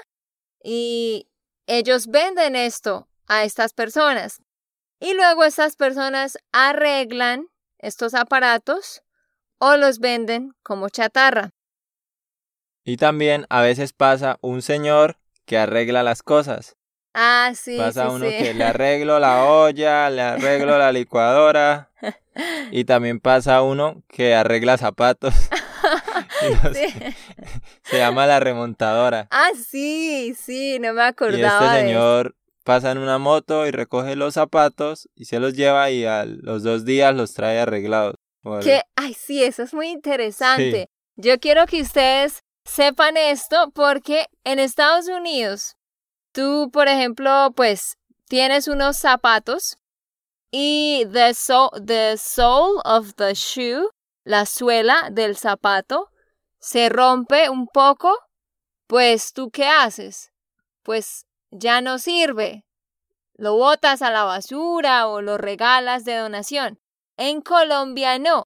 y 0.64 1.28
ellos 1.67 2.07
venden 2.07 2.57
esto 2.57 3.07
a 3.26 3.45
estas 3.45 3.75
personas. 3.75 4.40
Y 4.99 5.14
luego 5.14 5.45
estas 5.45 5.76
personas 5.76 6.38
arreglan 6.50 7.49
estos 7.78 8.14
aparatos 8.14 9.02
o 9.59 9.76
los 9.76 9.99
venden 9.99 10.55
como 10.62 10.88
chatarra. 10.88 11.50
Y 12.85 12.97
también 12.97 13.47
a 13.50 13.61
veces 13.61 13.93
pasa 13.93 14.38
un 14.40 14.62
señor 14.62 15.19
que 15.45 15.59
arregla 15.59 16.02
las 16.02 16.23
cosas. 16.23 16.77
Ah, 17.15 17.53
sí. 17.55 17.77
Pasa 17.77 18.09
sí, 18.09 18.15
uno 18.15 18.27
sí. 18.27 18.37
que 18.38 18.55
le 18.55 18.65
arreglo 18.65 19.19
la 19.19 19.45
olla, 19.45 20.11
le 20.11 20.23
arreglo 20.23 20.79
la 20.79 20.93
licuadora. 20.93 21.91
Y 22.71 22.85
también 22.85 23.19
pasa 23.21 23.62
uno 23.62 24.03
que 24.09 24.35
arregla 24.35 24.77
zapatos. 24.79 25.35
Y 26.43 26.67
los- 26.67 26.77
Sí. 26.77 26.87
Se 27.85 27.99
llama 27.99 28.27
la 28.27 28.38
remontadora. 28.38 29.27
Ah, 29.31 29.50
sí, 29.69 30.35
sí, 30.38 30.79
no 30.79 30.93
me 30.93 31.03
Y 31.03 31.05
acordaba 31.05 31.65
este 31.67 31.77
de 31.77 31.87
señor 31.88 32.35
pasa 32.65 32.91
en 32.93 32.99
una 32.99 33.17
moto 33.17 33.67
y 33.67 33.71
recoge 33.71 34.15
los 34.15 34.35
zapatos 34.35 35.09
y 35.15 35.25
se 35.25 35.41
los 35.41 35.55
lleva 35.55 35.91
y 35.91 36.05
a 36.05 36.27
los 36.27 36.62
dos 36.62 36.85
días 36.85 37.15
los 37.15 37.33
trae 37.33 37.59
arreglados. 37.59 38.17
Que, 38.62 38.83
ay, 38.95 39.15
sí, 39.15 39.43
eso 39.43 39.62
es 39.62 39.73
muy 39.73 39.88
interesante. 39.88 40.91
Yo 41.17 41.38
quiero 41.41 41.65
que 41.65 41.81
ustedes 41.81 42.43
sepan 42.67 43.17
esto 43.17 43.71
porque 43.75 44.27
en 44.45 44.59
Estados 44.59 45.09
Unidos, 45.09 45.77
tú, 46.38 46.71
por 46.71 46.87
ejemplo, 46.87 47.50
pues 47.57 47.99
tienes 48.28 48.68
unos 48.68 48.97
zapatos 48.97 49.76
y 50.52 51.04
the, 51.12 51.35
so 51.35 51.68
the 51.85 52.16
sole 52.16 52.80
of 52.85 53.14
the 53.16 53.35
shoe, 53.35 53.88
la 54.23 54.47
suela 54.47 55.09
del 55.11 55.37
zapato, 55.37 56.12
se 56.61 56.90
rompe 56.90 57.50
un 57.50 57.66
poco, 57.66 58.16
pues 58.87 59.33
tú 59.33 59.50
qué 59.50 59.66
haces? 59.66 60.30
Pues 60.85 61.26
ya 61.50 61.80
no 61.80 61.99
sirve. 61.99 62.64
Lo 63.35 63.57
botas 63.57 64.00
a 64.00 64.12
la 64.12 64.23
basura 64.23 65.09
o 65.09 65.21
lo 65.21 65.38
regalas 65.38 66.04
de 66.04 66.18
donación. 66.18 66.78
En 67.16 67.40
Colombia 67.40 68.16
no. 68.21 68.45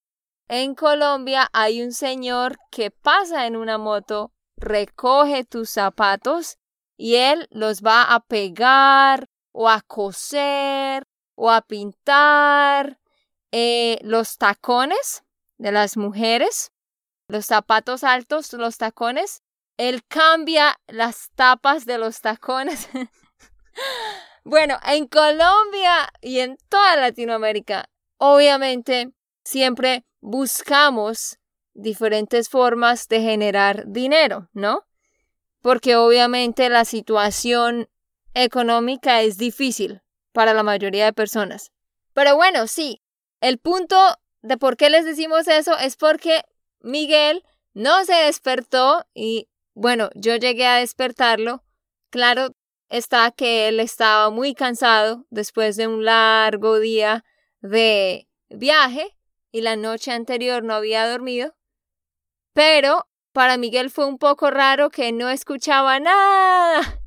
En 0.49 0.75
Colombia 0.75 1.47
hay 1.53 1.83
un 1.83 1.93
señor 1.93 2.57
que 2.71 2.91
pasa 2.91 3.47
en 3.47 3.55
una 3.55 3.77
moto, 3.77 4.33
recoge 4.57 5.45
tus 5.45 5.69
zapatos 5.69 6.57
y 7.03 7.17
él 7.17 7.49
los 7.51 7.83
va 7.83 8.15
a 8.15 8.21
pegar 8.21 9.29
o 9.51 9.69
a 9.69 9.81
coser 9.81 11.05
o 11.35 11.51
a 11.51 11.61
pintar. 11.61 13.01
Eh, 13.51 13.99
los 14.03 14.39
tacones 14.39 15.25
de 15.59 15.73
las 15.73 15.97
mujeres, 15.97 16.71
los 17.27 17.47
zapatos 17.47 18.05
altos, 18.05 18.53
los 18.53 18.79
tacones, 18.79 19.43
él 19.79 20.05
cambia 20.07 20.79
las 20.87 21.31
tapas 21.35 21.87
de 21.87 21.99
los 21.99 22.21
tacones. 22.21 22.89
bueno, 24.45 24.79
en 24.87 25.09
Colombia 25.09 26.09
y 26.21 26.39
en 26.39 26.57
toda 26.69 26.95
Latinoamérica, 26.95 27.91
obviamente, 28.19 29.11
siempre 29.43 30.05
buscamos 30.21 31.41
diferentes 31.75 32.49
formas 32.49 33.09
de 33.09 33.23
generar 33.23 33.89
dinero, 33.89 34.49
¿no? 34.53 34.87
Porque 35.63 35.97
obviamente 35.97 36.69
la 36.69 36.85
situación 36.85 37.89
económica 38.35 39.23
es 39.23 39.39
difícil 39.39 40.03
para 40.33 40.55
la 40.55 40.63
mayoría 40.63 41.07
de 41.07 41.13
personas. 41.13 41.73
Pero 42.13 42.37
bueno, 42.37 42.67
sí, 42.67 43.03
el 43.41 43.59
punto 43.59 43.97
de 44.43 44.59
por 44.59 44.77
qué 44.77 44.91
les 44.91 45.05
decimos 45.05 45.49
eso 45.49 45.79
es 45.79 45.97
porque 45.97 46.43
Miguel 46.81 47.45
no 47.75 48.05
se 48.05 48.15
despertó 48.15 49.07
y 49.15 49.49
bueno, 49.75 50.11
yo 50.15 50.37
llegué 50.37 50.67
a 50.67 50.77
despertarlo. 50.77 51.65
Claro 52.11 52.55
está 52.89 53.31
que 53.31 53.69
él 53.69 53.81
estaba 53.81 54.29
muy 54.31 54.55
cansado 54.55 55.25
después 55.31 55.77
de 55.77 55.87
un 55.87 56.05
largo 56.05 56.79
día 56.79 57.25
de 57.61 58.29
viaje 58.51 59.17
y 59.51 59.63
la 59.63 59.77
noche 59.77 60.13
anterior 60.13 60.63
no 60.63 60.75
había 60.75 61.09
dormido. 61.09 61.55
Pero 62.53 63.07
para 63.33 63.57
Miguel 63.57 63.91
fue 63.91 64.07
un 64.07 64.19
poco 64.19 64.51
raro 64.51 64.91
que 64.91 65.13
no 65.13 65.29
escuchaba 65.29 66.01
nada. 66.01 66.81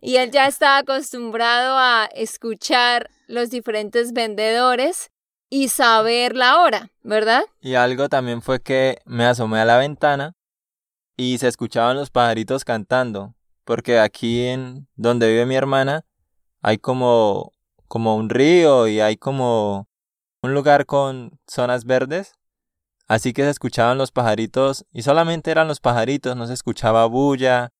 Y 0.00 0.16
él 0.16 0.30
ya 0.30 0.46
estaba 0.46 0.78
acostumbrado 0.78 1.76
a 1.76 2.08
escuchar 2.14 3.10
los 3.26 3.50
diferentes 3.50 4.14
vendedores 4.14 5.10
y 5.50 5.68
saber 5.68 6.34
la 6.34 6.62
hora, 6.62 6.90
¿verdad? 7.02 7.42
Y 7.60 7.74
algo 7.74 8.08
también 8.08 8.40
fue 8.40 8.62
que 8.62 8.96
me 9.04 9.26
asomé 9.26 9.60
a 9.60 9.66
la 9.66 9.76
ventana 9.76 10.32
y 11.14 11.36
se 11.36 11.48
escuchaban 11.48 11.96
los 11.96 12.08
pajaritos 12.08 12.64
cantando, 12.64 13.34
porque 13.64 13.98
aquí 13.98 14.46
en 14.46 14.88
donde 14.94 15.28
vive 15.28 15.44
mi 15.44 15.56
hermana 15.56 16.06
hay 16.62 16.78
como 16.78 17.52
como 17.90 18.14
un 18.14 18.30
río 18.30 18.86
y 18.86 19.00
hay 19.00 19.16
como 19.16 19.88
un 20.42 20.54
lugar 20.54 20.86
con 20.86 21.38
zonas 21.48 21.84
verdes, 21.84 22.34
así 23.10 23.32
que 23.32 23.42
se 23.42 23.50
escuchaban 23.50 23.98
los 23.98 24.12
pajaritos 24.12 24.86
y 24.92 25.02
solamente 25.02 25.50
eran 25.50 25.66
los 25.66 25.80
pajaritos, 25.80 26.36
no 26.36 26.46
se 26.46 26.54
escuchaba 26.54 27.06
bulla 27.06 27.72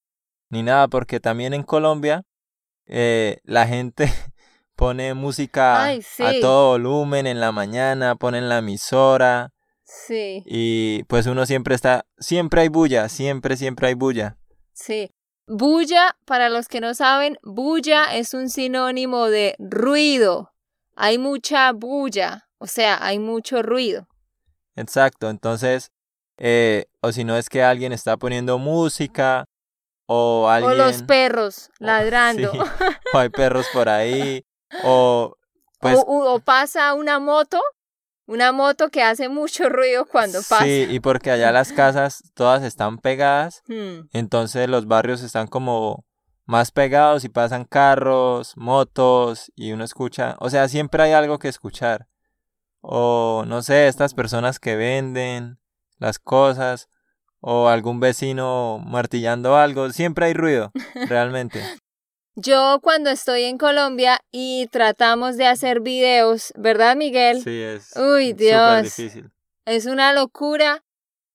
ni 0.49 0.65
nada, 0.65 0.89
porque 0.89 1.21
también 1.21 1.55
en 1.55 1.63
Colombia 1.63 2.25
eh, 2.87 3.39
la 3.45 3.65
gente 3.69 4.07
pone 4.75 5.15
música 5.15 5.85
Ay, 5.85 6.03
sí. 6.03 6.25
a 6.25 6.41
todo 6.41 6.71
volumen 6.71 7.29
en 7.29 7.39
la 7.39 7.53
mañana, 7.53 8.17
ponen 8.17 8.49
la 8.49 8.59
emisora. 8.59 9.53
Sí, 9.85 10.43
Y 10.47 11.05
pues 11.05 11.27
uno 11.27 11.47
siempre 11.47 11.77
está, 11.77 12.07
siempre 12.19 12.63
hay 12.63 12.69
bulla, 12.69 13.09
siempre, 13.09 13.57
siempre 13.57 13.87
hay 13.89 13.95
bulla. 13.95 14.37
sí. 14.73 15.13
Bulla, 15.53 16.17
para 16.27 16.49
los 16.49 16.69
que 16.69 16.81
no 16.81 16.95
saben, 16.95 17.37
bulla 17.43 18.15
es 18.17 18.35
un 18.35 18.49
sinónimo 18.51 19.27
de 19.27 19.57
ruido. 19.59 20.53
Hay 20.95 21.19
mucha 21.19 21.73
bulla, 21.73 22.49
o 22.59 22.69
sea, 22.69 23.05
hay 23.05 23.19
mucho 23.19 23.61
ruido. 23.61 24.07
Exacto, 24.77 25.29
entonces, 25.31 25.91
eh, 26.39 26.87
o 27.01 27.13
si 27.13 27.25
no 27.25 27.37
es 27.37 27.49
que 27.49 27.63
alguien 27.63 27.93
está 27.93 28.17
poniendo 28.17 28.59
música, 28.59 29.47
o 30.07 30.49
alguien... 30.49 30.73
O 30.73 30.75
los 30.75 31.03
perros 31.03 31.71
o- 31.81 31.85
ladrando. 31.87 32.53
sí, 32.53 32.59
o 33.13 33.19
hay 33.19 33.29
perros 33.29 33.69
por 33.73 33.89
ahí, 33.89 34.45
o 34.83 35.37
pues... 35.81 35.99
o, 35.99 36.01
o- 36.03 36.35
o 36.35 36.41
pasa 36.41 36.95
una 36.95 37.19
moto, 37.19 37.61
una 38.27 38.53
moto 38.53 38.89
que 38.91 39.03
hace 39.03 39.29
mucho 39.29 39.69
ruido 39.69 40.07
cuando 40.07 40.39
pasa. 40.41 40.65
Sí, 40.65 40.87
y 40.89 41.01
porque 41.01 41.31
allá 41.31 41.53
las 41.53 41.73
casas 41.73 42.23
todas 42.35 42.63
están 42.63 42.99
pegadas, 42.99 43.63
Hmm, 43.67 44.09
entonces 44.13 44.69
los 44.69 44.87
barrios 44.87 45.23
están 45.23 45.47
como 45.47 46.05
más 46.47 46.71
pegados 46.73 47.25
y 47.25 47.29
pasan 47.29 47.65
carros, 47.65 48.57
motos 48.57 49.53
y 49.55 49.73
uno 49.73 49.85
escucha, 49.85 50.37
o 50.41 50.51
sea, 50.51 50.67
siempre 50.69 51.03
hay 51.03 51.13
algo 51.13 51.39
que 51.39 51.49
escuchar. 51.49 52.07
O 52.81 53.45
no 53.47 53.63
sé, 53.63 53.89
estas 53.89 54.15
personas 54.15 54.59
que 54.59 54.77
venden 54.77 55.59
las 55.99 56.19
cosas 56.19 56.89
o 57.41 57.69
algún 57.69 58.01
vecino 58.01 58.83
martillando 58.85 59.57
algo, 59.57 59.91
siempre 59.91 60.27
hay 60.27 60.35
ruido, 60.35 60.73
realmente. 61.09 61.61
Yo 62.37 62.79
cuando 62.83 63.11
estoy 63.11 63.45
en 63.45 63.59
Colombia 63.59 64.21
y 64.31 64.67
tratamos 64.69 65.37
de 65.37 65.47
hacer 65.47 65.81
videos, 65.81 66.53
¿verdad, 66.57 66.97
Miguel? 66.97 67.43
Sí, 67.43 67.61
es 67.61 67.95
Uy, 67.97 68.33
Dios. 68.33 68.83
difícil. 68.83 69.31
Es 69.67 69.87
una 69.87 70.13
locura 70.13 70.85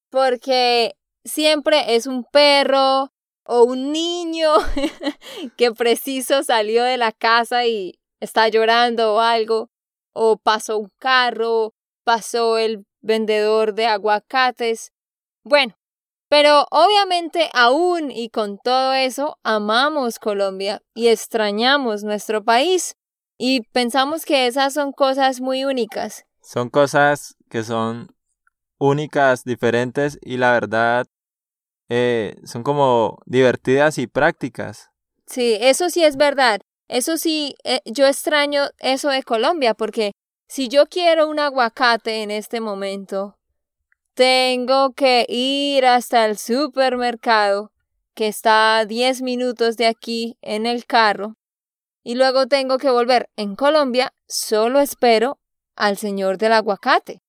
porque 0.10 0.96
siempre 1.24 1.96
es 1.96 2.08
un 2.08 2.24
perro 2.24 3.12
o 3.44 3.64
un 3.64 3.92
niño 3.92 4.50
que 5.58 5.72
preciso 5.72 6.44
salió 6.44 6.84
de 6.84 6.98
la 6.98 7.12
casa 7.12 7.66
y 7.66 8.00
está 8.20 8.48
llorando 8.48 9.16
o 9.16 9.20
algo, 9.20 9.70
o 10.16 10.38
pasó 10.38 10.80
un 10.80 10.90
carro, 10.98 11.74
pasó 12.04 12.58
el 12.58 12.86
vendedor 13.02 13.76
de 13.76 13.86
aguacates. 13.86 14.92
Bueno, 15.44 15.76
pero 16.30 16.66
obviamente 16.72 17.50
aún 17.54 18.10
y 18.10 18.30
con 18.30 18.58
todo 18.58 18.94
eso 18.94 19.38
amamos 19.44 20.18
Colombia 20.18 20.82
y 20.96 21.10
extrañamos 21.10 22.04
nuestro 22.04 22.44
país 22.44 22.96
y 23.38 23.62
pensamos 23.72 24.26
que 24.26 24.48
esas 24.48 24.74
son 24.74 24.92
cosas 24.92 25.42
muy 25.42 25.66
únicas. 25.66 26.26
Son 26.42 26.70
cosas 26.70 27.36
que 27.50 27.64
son 27.64 28.16
únicas, 28.80 29.44
diferentes 29.44 30.18
y 30.22 30.38
la 30.38 30.54
verdad 30.54 31.06
eh, 31.90 32.36
son 32.46 32.64
como 32.64 33.20
divertidas 33.26 33.98
y 33.98 34.08
prácticas. 34.08 34.90
Sí, 35.28 35.58
eso 35.60 35.90
sí 35.90 36.04
es 36.04 36.18
verdad. 36.18 36.62
Eso 36.88 37.18
sí, 37.18 37.56
eh, 37.64 37.82
yo 37.86 38.06
extraño 38.06 38.70
eso 38.80 39.10
de 39.10 39.24
Colombia 39.24 39.74
porque 39.74 40.12
si 40.48 40.68
yo 40.68 40.86
quiero 40.86 41.28
un 41.28 41.40
aguacate 41.40 42.22
en 42.22 42.30
este 42.32 42.62
momento, 42.62 43.38
tengo 44.14 44.94
que 44.94 45.26
ir 45.28 45.86
hasta 45.86 46.26
el 46.26 46.38
supermercado 46.38 47.72
que 48.14 48.28
está 48.28 48.78
a 48.78 48.86
10 48.86 49.22
minutos 49.22 49.78
de 49.78 49.88
aquí 49.88 50.38
en 50.42 50.66
el 50.66 50.86
carro 50.86 51.36
y 52.04 52.16
luego 52.16 52.48
tengo 52.48 52.78
que 52.78 52.92
volver. 52.92 53.30
En 53.36 53.56
Colombia 53.56 54.14
solo 54.28 54.80
espero 54.80 55.40
al 55.76 55.98
señor 55.98 56.38
del 56.38 56.54
aguacate. 56.54 57.22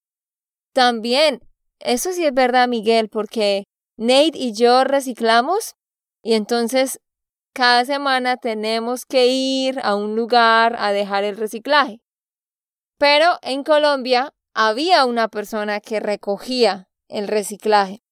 También, 0.73 1.41
eso 1.81 2.13
sí 2.13 2.25
es 2.27 2.35
verdad, 2.35 2.69
Miguel, 2.69 3.09
porque 3.09 3.65
Nate 3.97 4.33
y 4.35 4.53
yo 4.53 4.85
reciclamos 4.85 5.75
y 6.23 6.35
entonces 6.35 7.01
cada 7.57 7.87
semana 7.87 8.37
tenemos 8.37 9.07
que 9.07 9.29
ir 9.29 9.81
a 9.83 9.95
un 9.95 10.15
lugar 10.15 10.77
a 10.79 10.93
dejar 10.93 11.25
el 11.25 11.39
reciclaje. 11.39 12.03
Pero 12.99 13.39
en 13.41 13.65
Colombia 13.65 14.35
había 14.53 15.07
una 15.07 15.29
persona 15.29 15.81
que 15.81 15.99
recogía 15.99 16.91
el 17.09 17.29
reciclaje. 17.29 18.03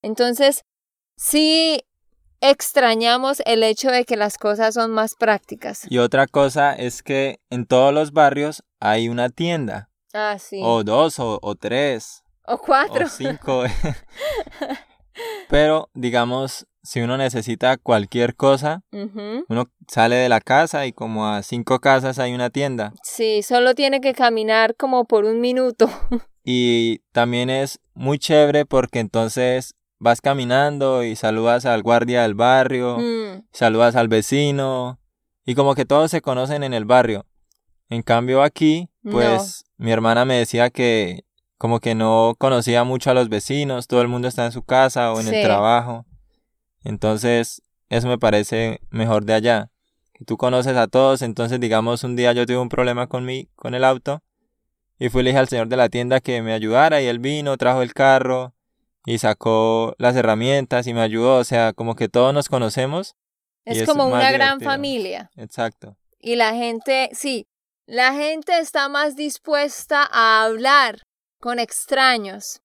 Entonces, 0.00 0.64
sí 1.18 1.84
extrañamos 2.40 3.42
el 3.44 3.62
hecho 3.62 3.90
de 3.90 4.06
que 4.06 4.16
las 4.16 4.38
cosas 4.38 4.72
son 4.72 4.90
más 4.92 5.16
prácticas. 5.16 5.82
Y 5.90 5.98
otra 5.98 6.26
cosa 6.26 6.72
es 6.72 7.02
que 7.02 7.40
en 7.50 7.66
todos 7.66 7.92
los 7.92 8.12
barrios 8.12 8.64
hay 8.80 9.10
una 9.10 9.28
tienda. 9.28 9.90
Ah, 10.14 10.38
sí. 10.38 10.60
O 10.62 10.82
dos, 10.82 11.18
o, 11.18 11.38
o 11.42 11.54
tres, 11.56 12.22
O 12.46 12.56
cuatro. 12.56 13.04
o 13.04 13.08
cinco. 13.10 13.64
Pero, 15.50 15.90
digamos, 15.92 16.66
si 16.84 17.00
uno 17.00 17.16
necesita 17.16 17.76
cualquier 17.78 18.36
cosa, 18.36 18.82
uno 19.48 19.64
sale 19.88 20.16
de 20.16 20.28
la 20.28 20.40
casa 20.40 20.86
y 20.86 20.92
como 20.92 21.26
a 21.26 21.42
cinco 21.42 21.80
casas 21.80 22.18
hay 22.20 22.32
una 22.34 22.50
tienda. 22.50 22.92
Sí, 23.02 23.42
solo 23.42 23.74
tiene 23.74 24.00
que 24.00 24.12
caminar 24.14 24.76
como 24.76 25.04
por 25.06 25.24
un 25.24 25.40
minuto. 25.40 25.88
Y 26.46 26.98
también 27.12 27.48
es 27.48 27.80
muy 27.94 28.18
chévere 28.18 28.66
porque 28.66 28.98
entonces 28.98 29.74
vas 29.98 30.20
caminando 30.20 31.02
y 31.02 31.16
saludas 31.16 31.64
al 31.64 31.82
guardia 31.82 32.20
del 32.20 32.34
barrio, 32.34 32.98
Mm, 32.98 33.46
saludas 33.50 33.96
al 33.96 34.08
vecino 34.08 34.98
y 35.46 35.54
como 35.54 35.74
que 35.74 35.86
todos 35.86 36.10
se 36.10 36.20
conocen 36.20 36.62
en 36.62 36.74
el 36.74 36.84
barrio. 36.84 37.24
En 37.88 38.02
cambio 38.02 38.42
aquí, 38.42 38.90
pues 39.10 39.64
mi 39.78 39.90
hermana 39.90 40.26
me 40.26 40.34
decía 40.34 40.68
que 40.68 41.24
como 41.56 41.80
que 41.80 41.94
no 41.94 42.34
conocía 42.38 42.84
mucho 42.84 43.10
a 43.10 43.14
los 43.14 43.30
vecinos, 43.30 43.86
todo 43.86 44.02
el 44.02 44.08
mundo 44.08 44.28
está 44.28 44.44
en 44.44 44.52
su 44.52 44.62
casa 44.64 45.14
o 45.14 45.20
en 45.20 45.28
Sí. 45.28 45.36
el 45.36 45.42
trabajo. 45.42 46.04
Entonces, 46.84 47.62
eso 47.88 48.08
me 48.08 48.18
parece 48.18 48.80
mejor 48.90 49.24
de 49.24 49.34
allá. 49.34 49.70
Que 50.12 50.24
tú 50.24 50.36
conoces 50.36 50.76
a 50.76 50.86
todos, 50.86 51.22
entonces 51.22 51.58
digamos 51.58 52.04
un 52.04 52.14
día 52.14 52.32
yo 52.32 52.46
tuve 52.46 52.58
un 52.58 52.68
problema 52.68 53.08
con 53.08 53.24
mi 53.24 53.46
con 53.56 53.74
el 53.74 53.82
auto 53.82 54.22
y 54.96 55.08
fui 55.08 55.22
y 55.22 55.24
le 55.24 55.30
dije 55.30 55.40
al 55.40 55.48
señor 55.48 55.66
de 55.66 55.76
la 55.76 55.88
tienda 55.88 56.20
que 56.20 56.40
me 56.40 56.52
ayudara 56.52 57.02
y 57.02 57.06
él 57.06 57.18
vino, 57.18 57.56
trajo 57.56 57.82
el 57.82 57.92
carro 57.92 58.54
y 59.04 59.18
sacó 59.18 59.94
las 59.98 60.14
herramientas 60.16 60.86
y 60.86 60.94
me 60.94 61.00
ayudó, 61.00 61.38
o 61.38 61.44
sea, 61.44 61.72
como 61.72 61.94
que 61.96 62.08
todos 62.08 62.32
nos 62.32 62.48
conocemos. 62.48 63.16
es 63.64 63.78
es 63.78 63.88
como 63.88 64.06
una 64.06 64.30
gran 64.30 64.58
divertido. 64.58 64.70
familia. 64.70 65.30
Exacto. 65.36 65.96
Y 66.20 66.36
la 66.36 66.54
gente, 66.54 67.10
sí, 67.12 67.46
la 67.86 68.14
gente 68.14 68.58
está 68.58 68.88
más 68.88 69.14
dispuesta 69.14 70.08
a 70.10 70.44
hablar 70.44 71.02
con 71.38 71.58
extraños. 71.58 72.60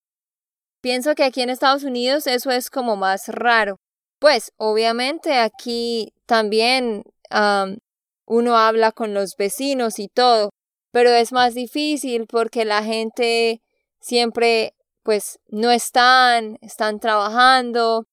Pienso 0.82 1.14
que 1.16 1.26
aquí 1.26 1.42
en 1.42 1.50
Estados 1.50 1.84
Unidos 1.84 2.26
eso 2.26 2.52
es 2.52 2.70
como 2.70 2.96
más 2.96 3.28
raro. 3.28 3.76
Pues 4.20 4.52
obviamente 4.58 5.38
aquí 5.38 6.14
también 6.26 7.04
am, 7.30 7.78
uno 8.26 8.58
habla 8.58 8.92
con 8.92 9.14
los 9.14 9.36
vecinos 9.38 9.98
y 10.00 10.08
todo, 10.08 10.52
pero 10.92 11.10
es 11.10 11.32
más 11.32 11.54
difícil 11.56 12.28
porque 12.28 12.66
la 12.66 12.84
gente 12.84 13.62
siempre 14.02 14.76
pues 15.04 15.40
no 15.48 15.72
están, 15.72 16.58
están 16.62 17.00
trabajando. 17.00 18.06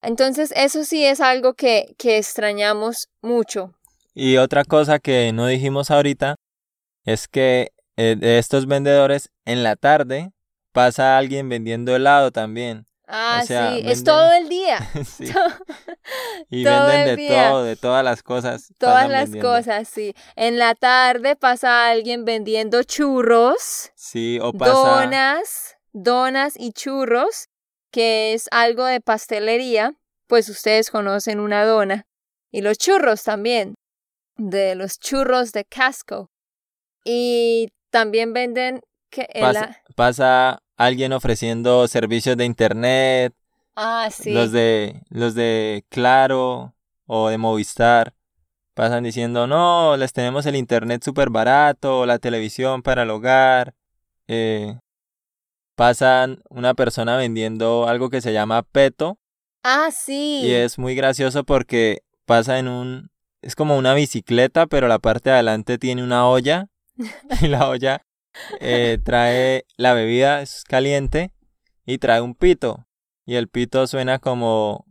Entonces 0.00 0.52
eso 0.54 0.84
sí 0.84 1.04
es 1.04 1.20
algo 1.20 1.54
que, 1.54 1.94
que 1.98 2.18
extrañamos 2.18 3.08
mucho. 3.20 3.74
Y 4.14 4.36
otra 4.38 4.64
cosa 4.64 4.98
que 4.98 5.32
no 5.32 5.46
dijimos 5.46 5.90
ahorita 5.90 6.36
es 7.04 7.28
que 7.28 7.72
eh, 7.96 8.16
de 8.18 8.38
estos 8.38 8.66
vendedores 8.66 9.30
en 9.44 9.62
la 9.62 9.76
tarde 9.76 10.30
pasa 10.72 11.18
alguien 11.18 11.48
vendiendo 11.48 11.94
helado 11.96 12.30
también. 12.30 12.85
Ah, 13.08 13.42
sea, 13.46 13.74
sí, 13.76 13.82
es 13.84 14.02
todo 14.04 14.32
el 14.32 14.48
día. 14.48 14.78
Sí. 15.04 15.26
Y 16.50 16.64
Todo 16.64 16.86
venden 16.86 17.16
de 17.16 17.16
día. 17.16 17.48
todo, 17.50 17.64
de 17.64 17.76
todas 17.76 18.04
las 18.04 18.22
cosas. 18.22 18.72
Todas 18.78 19.08
las 19.08 19.24
vendiendo. 19.30 19.48
cosas, 19.50 19.88
sí. 19.88 20.14
En 20.36 20.58
la 20.58 20.74
tarde 20.74 21.34
pasa 21.36 21.88
alguien 21.88 22.24
vendiendo 22.24 22.82
churros, 22.84 23.90
Sí, 23.96 24.38
o 24.40 24.52
pasa. 24.52 24.72
donas, 24.72 25.76
donas 25.92 26.54
y 26.56 26.72
churros, 26.72 27.48
que 27.90 28.34
es 28.34 28.48
algo 28.52 28.84
de 28.84 29.00
pastelería, 29.00 29.94
pues 30.28 30.48
ustedes 30.48 30.90
conocen 30.90 31.40
una 31.40 31.64
dona. 31.64 32.06
Y 32.52 32.60
los 32.60 32.78
churros 32.78 33.22
también, 33.24 33.74
de 34.36 34.74
los 34.76 34.98
churros 35.00 35.52
de 35.52 35.64
casco. 35.64 36.30
Y 37.04 37.68
también 37.90 38.32
venden 38.32 38.80
que 39.10 39.26
en 39.32 39.42
Pasa, 39.42 39.60
la- 39.60 39.82
pasa 39.96 40.58
alguien 40.76 41.12
ofreciendo 41.12 41.86
servicios 41.88 42.36
de 42.36 42.44
internet, 42.44 43.34
Ah, 43.76 44.08
sí. 44.10 44.32
los 44.32 44.52
de 44.52 45.02
los 45.10 45.34
de 45.34 45.84
Claro 45.88 46.74
o 47.06 47.28
de 47.28 47.38
Movistar. 47.38 48.14
Pasan 48.74 49.04
diciendo, 49.04 49.46
no, 49.46 49.96
les 49.96 50.12
tenemos 50.12 50.44
el 50.46 50.56
internet 50.56 51.02
súper 51.02 51.30
barato, 51.30 52.04
la 52.06 52.18
televisión 52.18 52.82
para 52.82 53.04
el 53.04 53.10
hogar. 53.10 53.74
Eh, 54.28 54.78
pasan 55.74 56.42
una 56.48 56.74
persona 56.74 57.16
vendiendo 57.16 57.86
algo 57.88 58.10
que 58.10 58.20
se 58.20 58.32
llama 58.32 58.62
peto 58.62 59.18
Ah, 59.62 59.90
sí. 59.92 60.40
y 60.44 60.52
es 60.52 60.78
muy 60.78 60.94
gracioso 60.94 61.44
porque 61.44 62.02
pasa 62.24 62.58
en 62.58 62.68
un... 62.68 63.10
Es 63.42 63.54
como 63.54 63.76
una 63.76 63.94
bicicleta, 63.94 64.66
pero 64.66 64.88
la 64.88 64.98
parte 64.98 65.30
de 65.30 65.34
adelante 65.34 65.78
tiene 65.78 66.02
una 66.02 66.28
olla 66.28 66.68
y 67.42 67.48
la 67.48 67.68
olla 67.68 68.05
eh, 68.60 68.98
trae 69.04 69.66
la 69.76 69.94
bebida, 69.94 70.42
es 70.42 70.64
caliente, 70.64 71.32
y 71.84 71.98
trae 71.98 72.20
un 72.20 72.34
pito. 72.34 72.86
Y 73.24 73.36
el 73.36 73.48
pito 73.48 73.86
suena 73.86 74.18
como... 74.18 74.86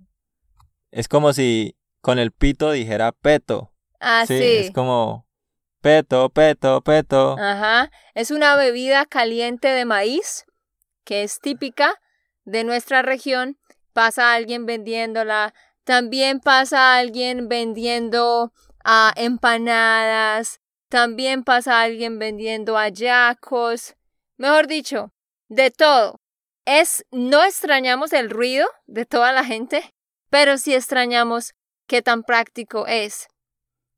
Es 0.91 1.07
como 1.07 1.33
si 1.33 1.77
con 2.01 2.19
el 2.19 2.31
pito 2.31 2.71
dijera 2.71 3.11
peto. 3.11 3.73
Ah, 3.99 4.25
sí, 4.27 4.37
sí. 4.37 4.57
es 4.57 4.71
como 4.71 5.27
peto, 5.81 6.29
peto, 6.29 6.81
peto. 6.81 7.35
Ajá. 7.37 7.91
Es 8.13 8.31
una 8.31 8.55
bebida 8.55 9.05
caliente 9.05 9.67
de 9.67 9.85
maíz 9.85 10.45
que 11.03 11.23
es 11.23 11.39
típica 11.39 11.99
de 12.43 12.63
nuestra 12.63 13.01
región. 13.01 13.57
Pasa 13.93 14.33
alguien 14.33 14.65
vendiéndola. 14.65 15.53
También 15.83 16.39
pasa 16.39 16.97
alguien 16.97 17.47
vendiendo 17.47 18.51
ah, 18.83 19.13
empanadas. 19.15 20.61
También 20.95 21.43
pasa 21.43 21.81
alguien 21.81 22.19
vendiendo 22.19 22.77
hallacos. 22.77 23.97
Mejor 24.37 24.65
dicho, 24.67 25.11
de 25.49 25.69
todo. 25.69 26.21
Es, 26.63 27.05
no 27.11 27.43
extrañamos 27.43 28.13
el 28.13 28.29
ruido 28.29 28.65
de 28.87 29.05
toda 29.05 29.33
la 29.33 29.43
gente, 29.43 29.93
pero 30.29 30.57
sí 30.57 30.73
extrañamos 30.73 31.53
qué 31.85 32.01
tan 32.01 32.23
práctico 32.23 32.87
es. 32.87 33.27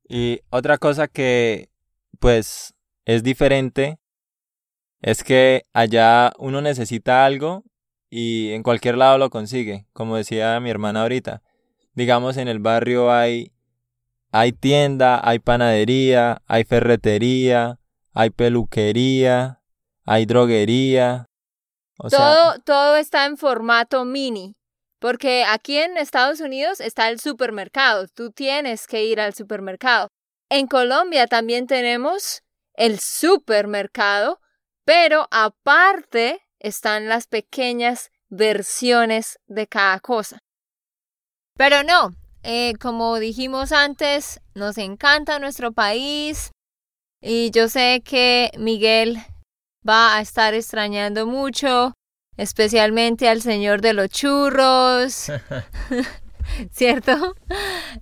Y 0.08 0.40
otra 0.50 0.76
cosa 0.76 1.06
que, 1.06 1.70
pues, 2.18 2.74
es 3.04 3.22
diferente 3.22 4.00
es 5.00 5.22
que 5.22 5.62
allá 5.72 6.32
uno 6.36 6.60
necesita 6.62 7.24
algo 7.24 7.62
y 8.10 8.50
en 8.54 8.64
cualquier 8.64 8.96
lado 8.96 9.18
lo 9.18 9.30
consigue, 9.30 9.86
como 9.92 10.16
decía 10.16 10.58
mi 10.58 10.70
hermana 10.70 11.02
ahorita. 11.02 11.42
Digamos, 11.92 12.38
en 12.38 12.48
el 12.48 12.58
barrio 12.58 13.12
hay, 13.12 13.52
hay 14.30 14.52
tienda, 14.52 15.20
hay 15.22 15.38
panadería, 15.38 16.42
hay 16.46 16.64
ferretería, 16.64 17.78
hay 18.12 18.30
peluquería, 18.30 19.62
hay 20.04 20.26
droguería. 20.26 21.26
Todo, 22.10 22.58
todo 22.64 22.96
está 22.96 23.26
en 23.26 23.36
formato 23.36 24.04
mini. 24.04 24.54
Porque 24.98 25.44
aquí 25.44 25.78
en 25.78 25.96
Estados 25.96 26.40
Unidos 26.40 26.80
está 26.80 27.08
el 27.08 27.20
supermercado. 27.20 28.08
Tú 28.08 28.30
tienes 28.32 28.86
que 28.86 29.04
ir 29.04 29.20
al 29.20 29.34
supermercado. 29.34 30.08
En 30.50 30.66
Colombia 30.66 31.26
también 31.26 31.66
tenemos 31.66 32.42
el 32.74 32.98
supermercado, 32.98 34.40
pero 34.84 35.28
aparte 35.30 36.40
están 36.58 37.08
las 37.08 37.26
pequeñas 37.26 38.10
versiones 38.28 39.38
de 39.46 39.66
cada 39.66 40.00
cosa. 40.00 40.38
Pero 41.56 41.82
no, 41.82 42.10
eh, 42.42 42.74
como 42.80 43.18
dijimos 43.18 43.72
antes, 43.72 44.40
nos 44.54 44.78
encanta 44.78 45.38
nuestro 45.38 45.72
país 45.72 46.50
y 47.20 47.50
yo 47.50 47.68
sé 47.68 48.02
que 48.04 48.50
Miguel 48.58 49.18
va 49.88 50.16
a 50.16 50.20
estar 50.20 50.54
extrañando 50.54 51.26
mucho, 51.26 51.94
especialmente 52.36 53.28
al 53.28 53.42
señor 53.42 53.80
de 53.80 53.92
los 53.92 54.08
churros, 54.08 55.30
¿cierto? 56.72 57.34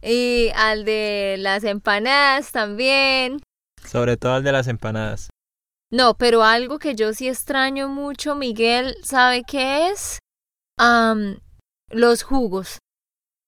Y 0.02 0.50
al 0.54 0.84
de 0.84 1.36
las 1.38 1.64
empanadas 1.64 2.52
también. 2.52 3.40
sobre 3.84 4.16
todo 4.16 4.38
el 4.38 4.44
de 4.44 4.52
las 4.52 4.68
empanadas. 4.68 5.30
No, 5.90 6.14
pero 6.14 6.42
algo 6.42 6.78
que 6.78 6.94
yo 6.94 7.12
sí 7.12 7.28
extraño 7.28 7.88
mucho, 7.88 8.34
Miguel, 8.34 8.96
¿sabe 9.04 9.44
qué 9.46 9.88
es? 9.88 10.18
Am, 10.78 11.38
los 11.90 12.22
jugos. 12.22 12.78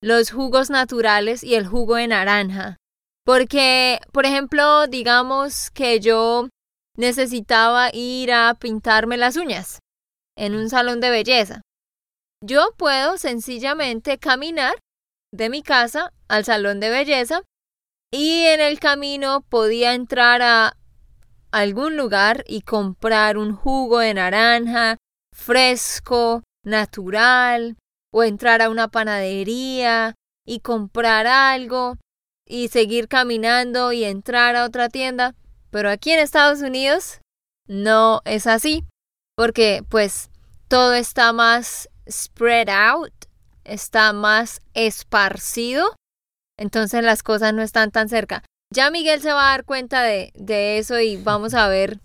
Los 0.02 0.30
jugos 0.30 0.70
naturales 0.70 1.42
y 1.42 1.54
el 1.54 1.66
jugo 1.66 1.96
de 1.96 2.06
naranja. 2.06 2.76
Porque, 3.24 4.00
por 4.12 4.26
ejemplo, 4.26 4.86
digamos 4.86 5.70
que 5.70 6.00
yo 6.00 6.48
necesitaba 6.96 7.90
ir 7.92 8.32
a 8.32 8.54
pintarme 8.54 9.16
las 9.16 9.36
uñas 9.36 9.80
en 10.36 10.54
un 10.54 10.70
salón 10.70 11.00
de 11.00 11.10
belleza. 11.10 11.62
Yo 12.42 12.70
puedo 12.76 13.18
sencillamente 13.18 14.18
caminar 14.18 14.74
de 15.32 15.50
mi 15.50 15.62
casa 15.62 16.12
al 16.28 16.44
salón 16.44 16.80
de 16.80 16.90
belleza 16.90 17.42
y 18.12 18.44
en 18.44 18.60
el 18.60 18.78
camino 18.78 19.42
podía 19.42 19.94
entrar 19.94 20.40
a 20.42 20.76
algún 21.50 21.96
lugar 21.96 22.44
y 22.46 22.62
comprar 22.62 23.36
un 23.36 23.54
jugo 23.54 23.98
de 23.98 24.14
naranja 24.14 24.96
fresco, 25.34 26.42
natural, 26.64 27.76
o 28.12 28.22
entrar 28.22 28.62
a 28.62 28.70
una 28.70 28.88
panadería 28.88 30.14
y 30.46 30.60
comprar 30.60 31.26
algo 31.26 31.96
y 32.46 32.68
seguir 32.68 33.08
caminando 33.08 33.92
y 33.92 34.04
entrar 34.04 34.56
a 34.56 34.64
otra 34.64 34.88
tienda. 34.88 35.34
Pero 35.70 35.90
aquí 35.90 36.12
en 36.12 36.20
Estados 36.20 36.62
Unidos 36.62 37.20
no 37.66 38.22
es 38.24 38.46
así, 38.46 38.84
porque 39.36 39.84
pues 39.88 40.30
todo 40.68 40.94
está 40.94 41.32
más 41.32 41.88
spread 42.10 42.70
out, 42.70 43.12
está 43.64 44.12
más 44.14 44.60
esparcido, 44.72 45.94
entonces 46.56 47.02
las 47.04 47.22
cosas 47.22 47.52
no 47.52 47.62
están 47.62 47.90
tan 47.90 48.08
cerca. 48.08 48.42
Ya 48.74 48.90
Miguel 48.90 49.20
se 49.20 49.32
va 49.32 49.48
a 49.48 49.50
dar 49.50 49.64
cuenta 49.64 50.02
de, 50.02 50.32
de 50.34 50.78
eso 50.78 50.98
y 51.00 51.16
vamos 51.16 51.54
a 51.54 51.68
ver 51.68 52.00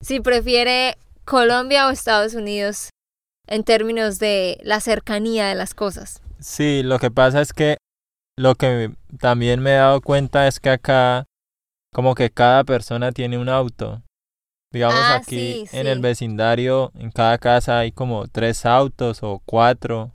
si 0.00 0.20
prefiere 0.20 0.96
Colombia 1.24 1.86
o 1.86 1.90
Estados 1.90 2.34
Unidos 2.34 2.90
en 3.50 3.64
términos 3.64 4.18
de 4.18 4.58
la 4.62 4.80
cercanía 4.80 5.48
de 5.48 5.54
las 5.54 5.74
cosas. 5.74 6.22
Sí, 6.38 6.82
lo 6.82 6.98
que 6.98 7.10
pasa 7.10 7.42
es 7.42 7.52
que 7.52 7.76
lo 8.38 8.54
que 8.54 8.92
también 9.18 9.60
me 9.60 9.72
he 9.72 9.74
dado 9.74 10.00
cuenta 10.00 10.46
es 10.46 10.60
que 10.60 10.70
acá 10.70 11.26
como 11.92 12.14
que 12.14 12.30
cada 12.30 12.64
persona 12.64 13.12
tiene 13.12 13.36
un 13.36 13.48
auto. 13.50 14.02
Digamos 14.72 15.00
Ah, 15.02 15.16
aquí 15.16 15.66
sí, 15.66 15.76
en 15.76 15.88
el 15.88 16.00
vecindario, 16.00 16.92
en 16.96 17.10
cada 17.10 17.36
casa 17.38 17.80
hay 17.80 17.90
como 17.90 18.28
tres 18.28 18.64
autos 18.64 19.18
o 19.22 19.42
cuatro. 19.44 20.12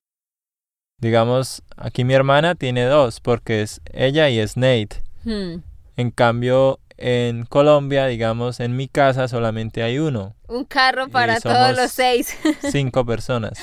Digamos, 1.01 1.61
aquí 1.75 2.05
mi 2.05 2.13
hermana 2.13 2.55
tiene 2.55 2.85
dos 2.85 3.19
porque 3.19 3.61
es 3.61 3.81
ella 3.91 4.29
y 4.29 4.39
es 4.39 4.55
Nate. 4.55 5.03
Hmm. 5.25 5.61
En 5.97 6.09
cambio, 6.11 6.79
en 6.97 7.45
Colombia, 7.45 8.07
digamos, 8.07 8.59
en 8.59 8.75
mi 8.75 8.87
casa 8.87 9.27
solamente 9.27 9.83
hay 9.83 9.99
uno. 9.99 10.35
Un 10.47 10.65
carro 10.65 11.09
para 11.09 11.39
todos 11.39 11.75
los 11.75 11.91
seis. 11.91 12.35
Cinco 12.71 13.05
personas. 13.05 13.57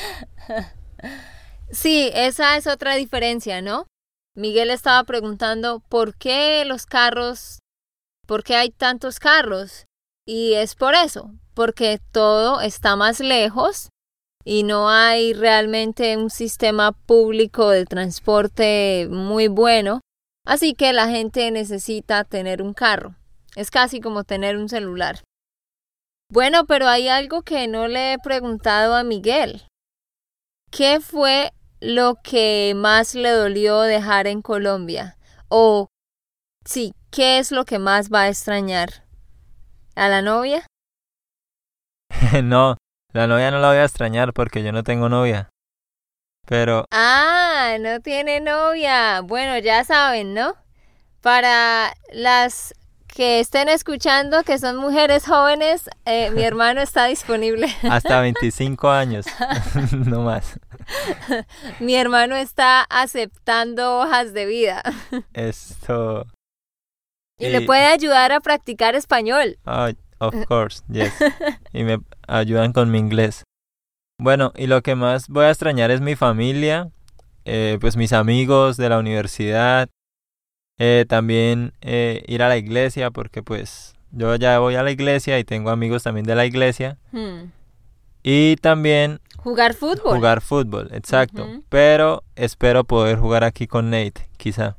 Sí, 1.71 2.11
esa 2.15 2.57
es 2.57 2.67
otra 2.67 2.95
diferencia, 2.97 3.63
¿no? 3.63 3.87
Miguel 4.35 4.71
estaba 4.71 5.03
preguntando 5.05 5.81
por 5.89 6.15
qué 6.15 6.65
los 6.67 6.87
carros, 6.87 7.59
por 8.27 8.45
qué 8.45 8.57
hay 8.57 8.71
tantos 8.71 9.19
carros. 9.19 9.87
Y 10.27 10.55
es 10.55 10.75
por 10.75 10.95
eso, 10.95 11.33
porque 11.55 12.01
todo 12.13 12.61
está 12.61 12.97
más 12.97 13.21
lejos 13.21 13.89
y 14.45 14.63
no 14.63 14.89
hay 14.89 15.33
realmente 15.33 16.17
un 16.17 16.31
sistema 16.31 16.93
público 16.93 17.71
de 17.71 17.87
transporte 17.87 19.09
muy 19.11 19.49
bueno. 19.49 20.01
Así 20.45 20.75
que 20.75 20.93
la 20.93 21.09
gente 21.09 21.51
necesita 21.51 22.25
tener 22.25 22.63
un 22.63 22.75
carro. 22.75 23.15
Es 23.57 23.71
casi 23.71 24.01
como 24.01 24.25
tener 24.25 24.57
un 24.57 24.69
celular. 24.69 25.21
Bueno, 26.31 26.65
pero 26.67 26.89
hay 26.89 27.09
algo 27.09 27.43
que 27.43 27.69
no 27.69 27.89
le 27.89 28.15
he 28.15 28.19
preguntado 28.19 28.95
a 28.97 29.05
Miguel. 29.05 29.67
¿Qué 30.71 31.01
fue 31.01 31.53
lo 31.81 32.15
que 32.23 32.73
más 32.75 33.15
le 33.15 33.31
dolió 33.31 33.83
dejar 33.83 34.27
en 34.27 34.41
Colombia? 34.41 35.19
O, 35.49 35.89
sí, 36.65 36.95
¿qué 37.11 37.39
es 37.39 37.53
lo 37.53 37.67
que 37.67 37.79
más 37.79 38.11
va 38.11 38.23
a 38.23 38.29
extrañar? 38.29 39.05
¿A 39.95 40.09
la 40.09 40.23
novia? 40.23 40.67
no, 42.43 42.79
la 43.13 43.27
novia 43.27 43.51
no 43.51 43.59
la 43.59 43.69
voy 43.69 43.77
a 43.77 43.85
extrañar 43.85 44.33
porque 44.33 44.63
yo 44.63 44.73
no 44.73 44.83
tengo 44.83 45.11
novia. 45.11 45.51
Pero 46.47 46.87
Ah, 46.91 47.77
no 47.79 48.01
tiene 48.01 48.41
novia. 48.41 49.21
Bueno, 49.21 49.59
ya 49.59 49.85
saben, 49.85 50.33
¿no? 50.33 50.55
Para 51.21 51.95
las 52.13 52.75
que 53.15 53.41
estén 53.41 53.69
escuchando, 53.69 54.43
que 54.43 54.59
son 54.59 54.77
mujeres 54.77 55.27
jóvenes, 55.27 55.89
eh, 56.05 56.31
mi 56.31 56.43
hermano 56.45 56.81
está 56.81 57.07
disponible. 57.07 57.69
hasta 57.89 58.21
25 58.23 58.91
años, 58.91 59.27
no 59.93 60.23
más. 60.23 60.59
mi 61.81 61.95
hermano 61.95 62.35
está 62.37 62.83
aceptando 62.83 64.01
hojas 64.01 64.33
de 64.33 64.47
vida 64.47 64.83
Esto, 65.33 66.27
y 67.39 67.49
le 67.49 67.63
puede 67.63 67.87
ayudar 67.87 68.33
a 68.33 68.41
practicar 68.41 68.95
español. 68.95 69.59
oh, 69.67 69.91
of 70.19 70.35
course, 70.47 70.83
yes. 70.89 71.13
Y 71.73 71.85
me 71.85 71.99
ayudan 72.29 72.73
con 72.73 72.91
mi 72.91 72.99
inglés. 72.99 73.43
Bueno, 74.19 74.53
y 74.57 74.69
lo 74.69 74.83
que 74.83 74.95
más 74.95 75.29
voy 75.29 75.47
a 75.47 75.51
extrañar 75.51 75.91
es 75.91 76.01
mi 76.01 76.15
familia, 76.15 76.91
eh, 77.45 77.79
pues 77.81 77.97
mis 77.97 78.13
amigos 78.13 78.77
de 78.77 78.89
la 78.89 78.99
universidad, 78.99 79.89
eh, 80.79 81.05
también 81.09 81.73
eh, 81.81 82.25
ir 82.27 82.43
a 82.43 82.49
la 82.49 82.57
iglesia 82.57 83.11
porque 83.11 83.43
pues 83.43 83.95
yo 84.11 84.37
ya 84.37 84.59
voy 84.59 84.75
a 84.75 84.83
la 84.83 84.91
iglesia 84.91 85.39
y 85.39 85.45
tengo 85.45 85.71
amigos 85.71 86.03
también 86.03 86.27
de 86.27 86.35
la 86.35 86.47
iglesia. 86.47 86.99
Hmm. 87.13 87.51
Y 88.23 88.57
también 88.57 89.21
Jugar 89.37 89.75
fútbol. 89.75 90.17
jugar 90.17 90.41
fútbol, 90.41 90.91
exacto. 90.93 91.49
Pero 91.69 92.23
espero 92.37 92.85
poder 92.85 93.19
jugar 93.19 93.43
aquí 93.43 93.67
con 93.67 93.91
Nate, 93.91 94.29
quizá. 94.37 94.77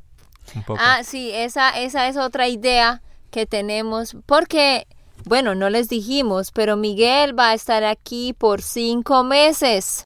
Un 0.54 0.62
poco. 0.62 0.80
Ah, 0.82 1.02
sí, 1.04 1.30
esa, 1.32 1.70
esa 1.78 2.08
es 2.08 2.16
otra 2.16 2.48
idea 2.48 3.02
que 3.30 3.44
tenemos, 3.44 4.16
porque, 4.24 4.86
bueno, 5.24 5.54
no 5.54 5.68
les 5.68 5.88
dijimos, 5.88 6.52
pero 6.52 6.76
Miguel 6.76 7.38
va 7.38 7.50
a 7.50 7.54
estar 7.54 7.84
aquí 7.84 8.32
por 8.32 8.62
cinco 8.62 9.24
meses. 9.24 10.04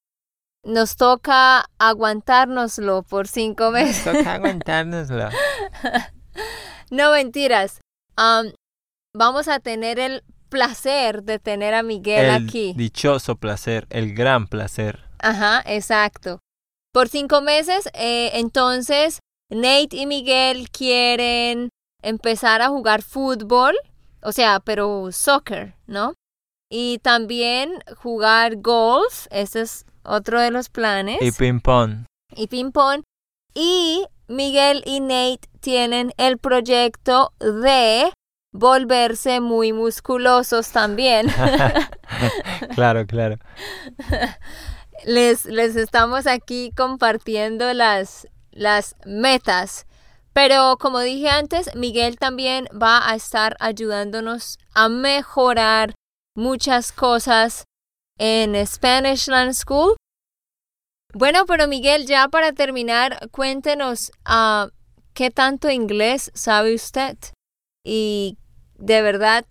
Nos 0.64 0.96
toca 0.96 1.64
aguantárnoslo 1.78 3.02
por 3.02 3.28
cinco 3.28 3.70
meses. 3.70 4.04
Toca 4.04 4.34
aguantárnosla. 4.34 5.30
No 6.90 7.12
mentiras. 7.12 7.80
Am, 8.16 8.52
vamos 9.14 9.48
a 9.48 9.60
tener 9.60 9.98
el 9.98 10.24
placer 10.48 11.22
de 11.22 11.38
tener 11.38 11.74
a 11.74 11.82
Miguel 11.82 12.24
El 12.26 12.46
aquí. 12.46 12.72
dichoso 12.76 13.36
placer, 13.36 13.86
el 13.90 14.14
gran 14.14 14.46
placer. 14.46 15.04
Ajá, 15.18 15.62
exacto. 15.66 16.40
Por 16.92 17.08
cinco 17.08 17.42
meses, 17.42 17.88
eh, 17.92 18.30
entonces 18.34 19.20
Nate 19.50 19.88
y 19.96 20.06
Miguel 20.06 20.70
quieren 20.70 21.68
empezar 22.02 22.62
a 22.62 22.68
jugar 22.68 23.02
fútbol, 23.02 23.76
o 24.22 24.32
sea, 24.32 24.60
pero 24.60 25.10
soccer, 25.12 25.74
¿no? 25.86 26.14
Y 26.70 26.98
también 26.98 27.82
jugar 27.96 28.56
golf, 28.56 29.26
ese 29.30 29.62
es 29.62 29.84
otro 30.08 30.40
de 30.40 30.50
los 30.50 30.68
planes, 30.68 31.18
Y 31.20 31.32
ping 31.32 31.60
pong. 31.60 32.04
y 32.34 32.46
ping 32.48 32.72
pong. 32.72 33.02
Y 33.54 34.04
Miguel 34.28 34.82
y 34.86 35.00
Nate 35.00 35.48
tienen 35.60 36.12
el 36.16 36.38
proyecto 36.38 37.32
de 37.40 38.12
volverse 38.52 39.40
muy 39.40 39.72
musculosos 39.72 40.70
también. 40.70 41.28
claro, 42.74 43.06
claro. 43.06 43.36
les, 45.04 45.44
les 45.46 45.76
estamos 45.76 46.26
aquí 46.26 46.72
compartiendo 46.76 47.72
las, 47.74 48.26
las 48.50 48.96
metas. 49.04 49.86
Pero 50.32 50.76
como 50.78 51.00
dije 51.00 51.28
antes, 51.30 51.74
Miguel 51.74 52.16
también 52.18 52.68
va 52.80 53.08
a 53.10 53.14
estar 53.16 53.56
ayudándonos 53.60 54.58
a 54.72 54.88
mejorar 54.88 55.94
muchas 56.36 56.92
cosas 56.92 57.64
en 58.18 58.54
Spanishland 58.66 59.54
School. 59.54 59.96
Bueno, 61.14 61.46
pero 61.46 61.66
Miguel, 61.68 62.06
ya 62.06 62.28
para 62.28 62.52
terminar, 62.52 63.30
cuéntenos 63.30 64.12
ah, 64.24 64.68
qué 65.14 65.30
tanto 65.30 65.70
inglés 65.70 66.30
sabe 66.34 66.74
usted 66.74 67.16
y 67.84 68.36
de 68.76 69.02
verdad 69.02 69.44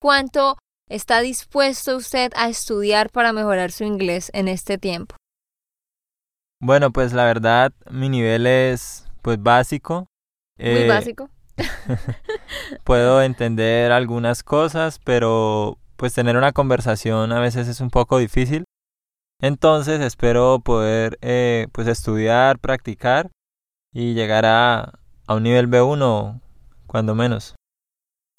cuánto 0.00 0.58
está 0.88 1.20
dispuesto 1.20 1.96
usted 1.96 2.30
a 2.36 2.48
estudiar 2.48 3.10
para 3.10 3.32
mejorar 3.32 3.72
su 3.72 3.84
inglés 3.84 4.30
en 4.34 4.48
este 4.48 4.76
tiempo. 4.76 5.16
Bueno, 6.60 6.92
pues 6.92 7.12
la 7.12 7.24
verdad, 7.24 7.72
mi 7.90 8.08
nivel 8.08 8.46
es 8.46 9.06
pues 9.22 9.42
básico. 9.42 10.06
Muy 10.58 10.68
Eh, 10.82 10.88
básico. 10.88 11.30
Puedo 12.84 13.22
entender 13.22 13.90
algunas 13.92 14.42
cosas, 14.42 14.98
pero 15.02 15.78
pues 16.02 16.14
tener 16.14 16.36
una 16.36 16.50
conversación 16.50 17.30
a 17.30 17.38
veces 17.38 17.68
es 17.68 17.80
un 17.80 17.88
poco 17.88 18.18
difícil. 18.18 18.64
Entonces 19.40 20.00
espero 20.00 20.58
poder 20.58 21.16
eh, 21.22 21.68
pues 21.70 21.86
estudiar, 21.86 22.58
practicar 22.58 23.30
y 23.92 24.12
llegar 24.12 24.44
a, 24.44 24.98
un 25.28 25.44
nivel 25.44 25.68
B1 25.68 26.40
cuando 26.88 27.14
menos. 27.14 27.54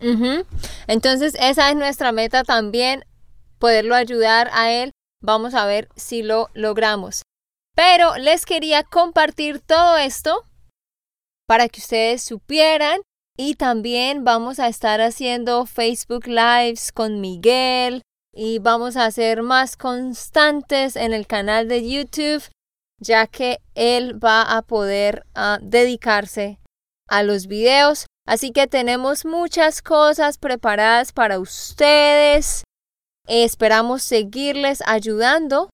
Ujú. 0.02 0.46
Entonces, 0.88 1.38
esa 1.40 1.70
es 1.70 1.78
nuestra 1.78 2.12
meta 2.12 2.44
también, 2.44 3.06
poderlo 3.60 3.96
ayudar 3.96 4.50
a 4.52 4.70
él. 4.70 4.92
Vamos 5.22 5.54
a 5.54 5.66
ver 5.66 5.88
si 5.96 6.22
lo 6.22 6.50
logramos. 6.54 7.22
Pero 7.78 8.18
les 8.18 8.46
quería 8.46 8.84
compartir 8.84 9.62
todo 9.62 9.96
esto 9.96 10.44
para 11.48 11.70
que 11.70 11.80
ustedes 11.80 12.24
supieran 12.24 13.00
y 13.38 13.56
también 13.56 14.24
vamos 14.24 14.60
a 14.60 14.68
estar 14.68 15.02
haciendo 15.02 15.66
Facebook 15.66 16.28
Lives 16.28 16.92
con 16.92 17.22
Miguel 17.22 18.02
y 18.34 18.60
vamos 18.60 18.96
a 18.98 19.10
ser 19.12 19.42
más 19.42 19.78
constantes 19.78 20.96
en 20.96 21.14
el 21.14 21.28
canal 21.28 21.68
de 21.68 21.90
YouTube 21.90 22.44
ya 23.00 23.28
que 23.28 23.60
él 23.76 24.24
va 24.24 24.44
a 24.44 24.62
poder 24.62 25.26
ah, 25.36 25.60
dedicarse 25.62 26.60
a 27.10 27.24
los 27.24 27.48
videos 27.48 28.06
Así 28.26 28.52
que 28.52 28.68
tenemos 28.68 29.26
muchas 29.26 29.82
cosas 29.82 30.38
preparadas 30.38 31.12
para 31.12 31.40
ustedes. 31.40 32.64
Esperamos 33.28 34.02
seguirles 34.04 34.82
ayudando. 34.86 35.70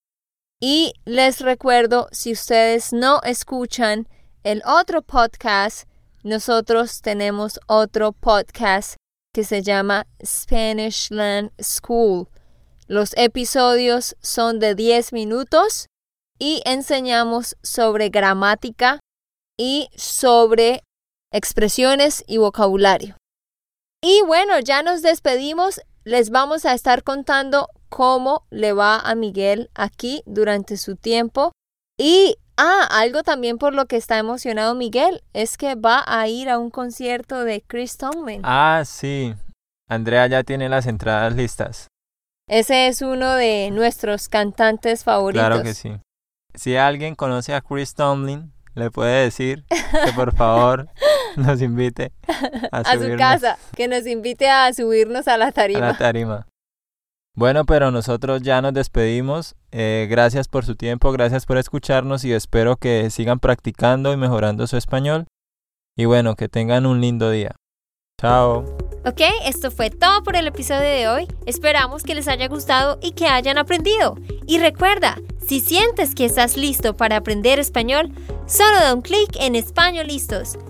Y 0.61 0.93
les 1.05 1.39
recuerdo, 1.41 2.09
si 2.11 2.33
ustedes 2.33 2.91
no 2.91 3.21
escuchan 3.23 4.09
el 4.43 4.61
otro 4.65 5.01
podcast, 5.01 5.87
nosotros 6.23 7.01
tenemos 7.01 7.59
otro 7.67 8.11
podcast 8.11 8.95
que 9.33 9.43
se 9.43 9.61
llama 9.61 10.07
Spanish 10.23 11.11
Land 11.11 11.51
School. 11.61 12.27
Los 12.87 13.13
episodios 13.15 14.15
son 14.21 14.59
de 14.59 14.75
10 14.75 15.13
minutos 15.13 15.87
y 16.39 16.61
enseñamos 16.65 17.55
sobre 17.61 18.09
gramática 18.09 18.99
y 19.57 19.89
sobre 19.95 20.81
expresiones 21.31 22.23
y 22.27 22.37
vocabulario. 22.37 23.15
Y 24.01 24.21
bueno, 24.25 24.59
ya 24.59 24.81
nos 24.81 25.01
despedimos. 25.01 25.81
Les 26.03 26.29
vamos 26.29 26.65
a 26.65 26.73
estar 26.73 27.03
contando 27.03 27.67
cómo 27.89 28.45
le 28.49 28.73
va 28.73 28.97
a 28.99 29.15
Miguel 29.15 29.69
aquí 29.75 30.23
durante 30.25 30.77
su 30.77 30.95
tiempo. 30.95 31.51
Y, 31.97 32.37
ah, 32.59 32.87
algo 32.91 33.23
también 33.23 33.57
por 33.57 33.73
lo 33.73 33.85
que 33.85 33.95
está 33.95 34.17
emocionado 34.17 34.75
Miguel 34.75 35.23
es 35.33 35.57
que 35.57 35.75
va 35.75 36.03
a 36.05 36.27
ir 36.27 36.49
a 36.49 36.59
un 36.59 36.69
concierto 36.69 37.43
de 37.43 37.61
Chris 37.65 37.97
Tomlin. 37.97 38.41
Ah, 38.43 38.83
sí. 38.85 39.33
Andrea 39.87 40.27
ya 40.27 40.43
tiene 40.43 40.69
las 40.69 40.85
entradas 40.85 41.33
listas. 41.33 41.87
Ese 42.47 42.87
es 42.87 43.01
uno 43.01 43.35
de 43.35 43.69
nuestros 43.71 44.27
cantantes 44.27 45.03
favoritos. 45.03 45.47
Claro 45.47 45.63
que 45.63 45.73
sí. 45.73 45.97
Si 46.53 46.75
alguien 46.75 47.15
conoce 47.15 47.53
a 47.53 47.61
Chris 47.61 47.93
Tomlin, 47.93 48.51
le 48.75 48.91
puede 48.91 49.23
decir 49.23 49.65
que 49.69 50.13
por 50.13 50.35
favor 50.35 50.89
nos 51.37 51.61
invite 51.61 52.11
a, 52.71 52.79
a 52.79 52.97
su 52.97 53.15
casa, 53.17 53.57
que 53.75 53.87
nos 53.87 54.05
invite 54.05 54.49
a 54.49 54.73
subirnos 54.73 55.27
a 55.27 55.37
la 55.37 55.51
tarima. 55.51 55.79
A 55.79 55.91
la 55.91 55.97
tarima. 55.97 56.47
Bueno, 57.39 57.65
pero 57.65 57.89
nosotros 57.89 58.41
ya 58.41 58.61
nos 58.61 58.73
despedimos. 58.73 59.55
Eh, 59.71 60.07
gracias 60.09 60.49
por 60.49 60.65
su 60.65 60.75
tiempo, 60.75 61.13
gracias 61.13 61.45
por 61.45 61.57
escucharnos 61.57 62.25
y 62.25 62.33
espero 62.33 62.75
que 62.75 63.09
sigan 63.11 63.39
practicando 63.39 64.11
y 64.11 64.17
mejorando 64.17 64.67
su 64.67 64.75
español. 64.75 65.25
Y 65.95 66.03
bueno, 66.03 66.35
que 66.35 66.49
tengan 66.49 66.85
un 66.85 66.99
lindo 66.99 67.31
día. 67.31 67.55
Chao. 68.19 68.65
Ok, 69.05 69.21
esto 69.45 69.71
fue 69.71 69.89
todo 69.89 70.21
por 70.21 70.35
el 70.35 70.47
episodio 70.47 70.81
de 70.81 71.07
hoy. 71.07 71.27
Esperamos 71.45 72.03
que 72.03 72.13
les 72.13 72.27
haya 72.27 72.49
gustado 72.49 72.99
y 73.01 73.13
que 73.13 73.27
hayan 73.27 73.57
aprendido. 73.57 74.17
Y 74.45 74.59
recuerda, 74.59 75.15
si 75.39 75.61
sientes 75.61 76.15
que 76.15 76.25
estás 76.25 76.57
listo 76.57 76.97
para 76.97 77.15
aprender 77.15 77.57
español, 77.57 78.11
solo 78.47 78.81
da 78.81 78.93
un 78.93 79.01
clic 79.01 79.37
en 79.39 79.55
Español 79.55 80.07
Listos. 80.07 80.57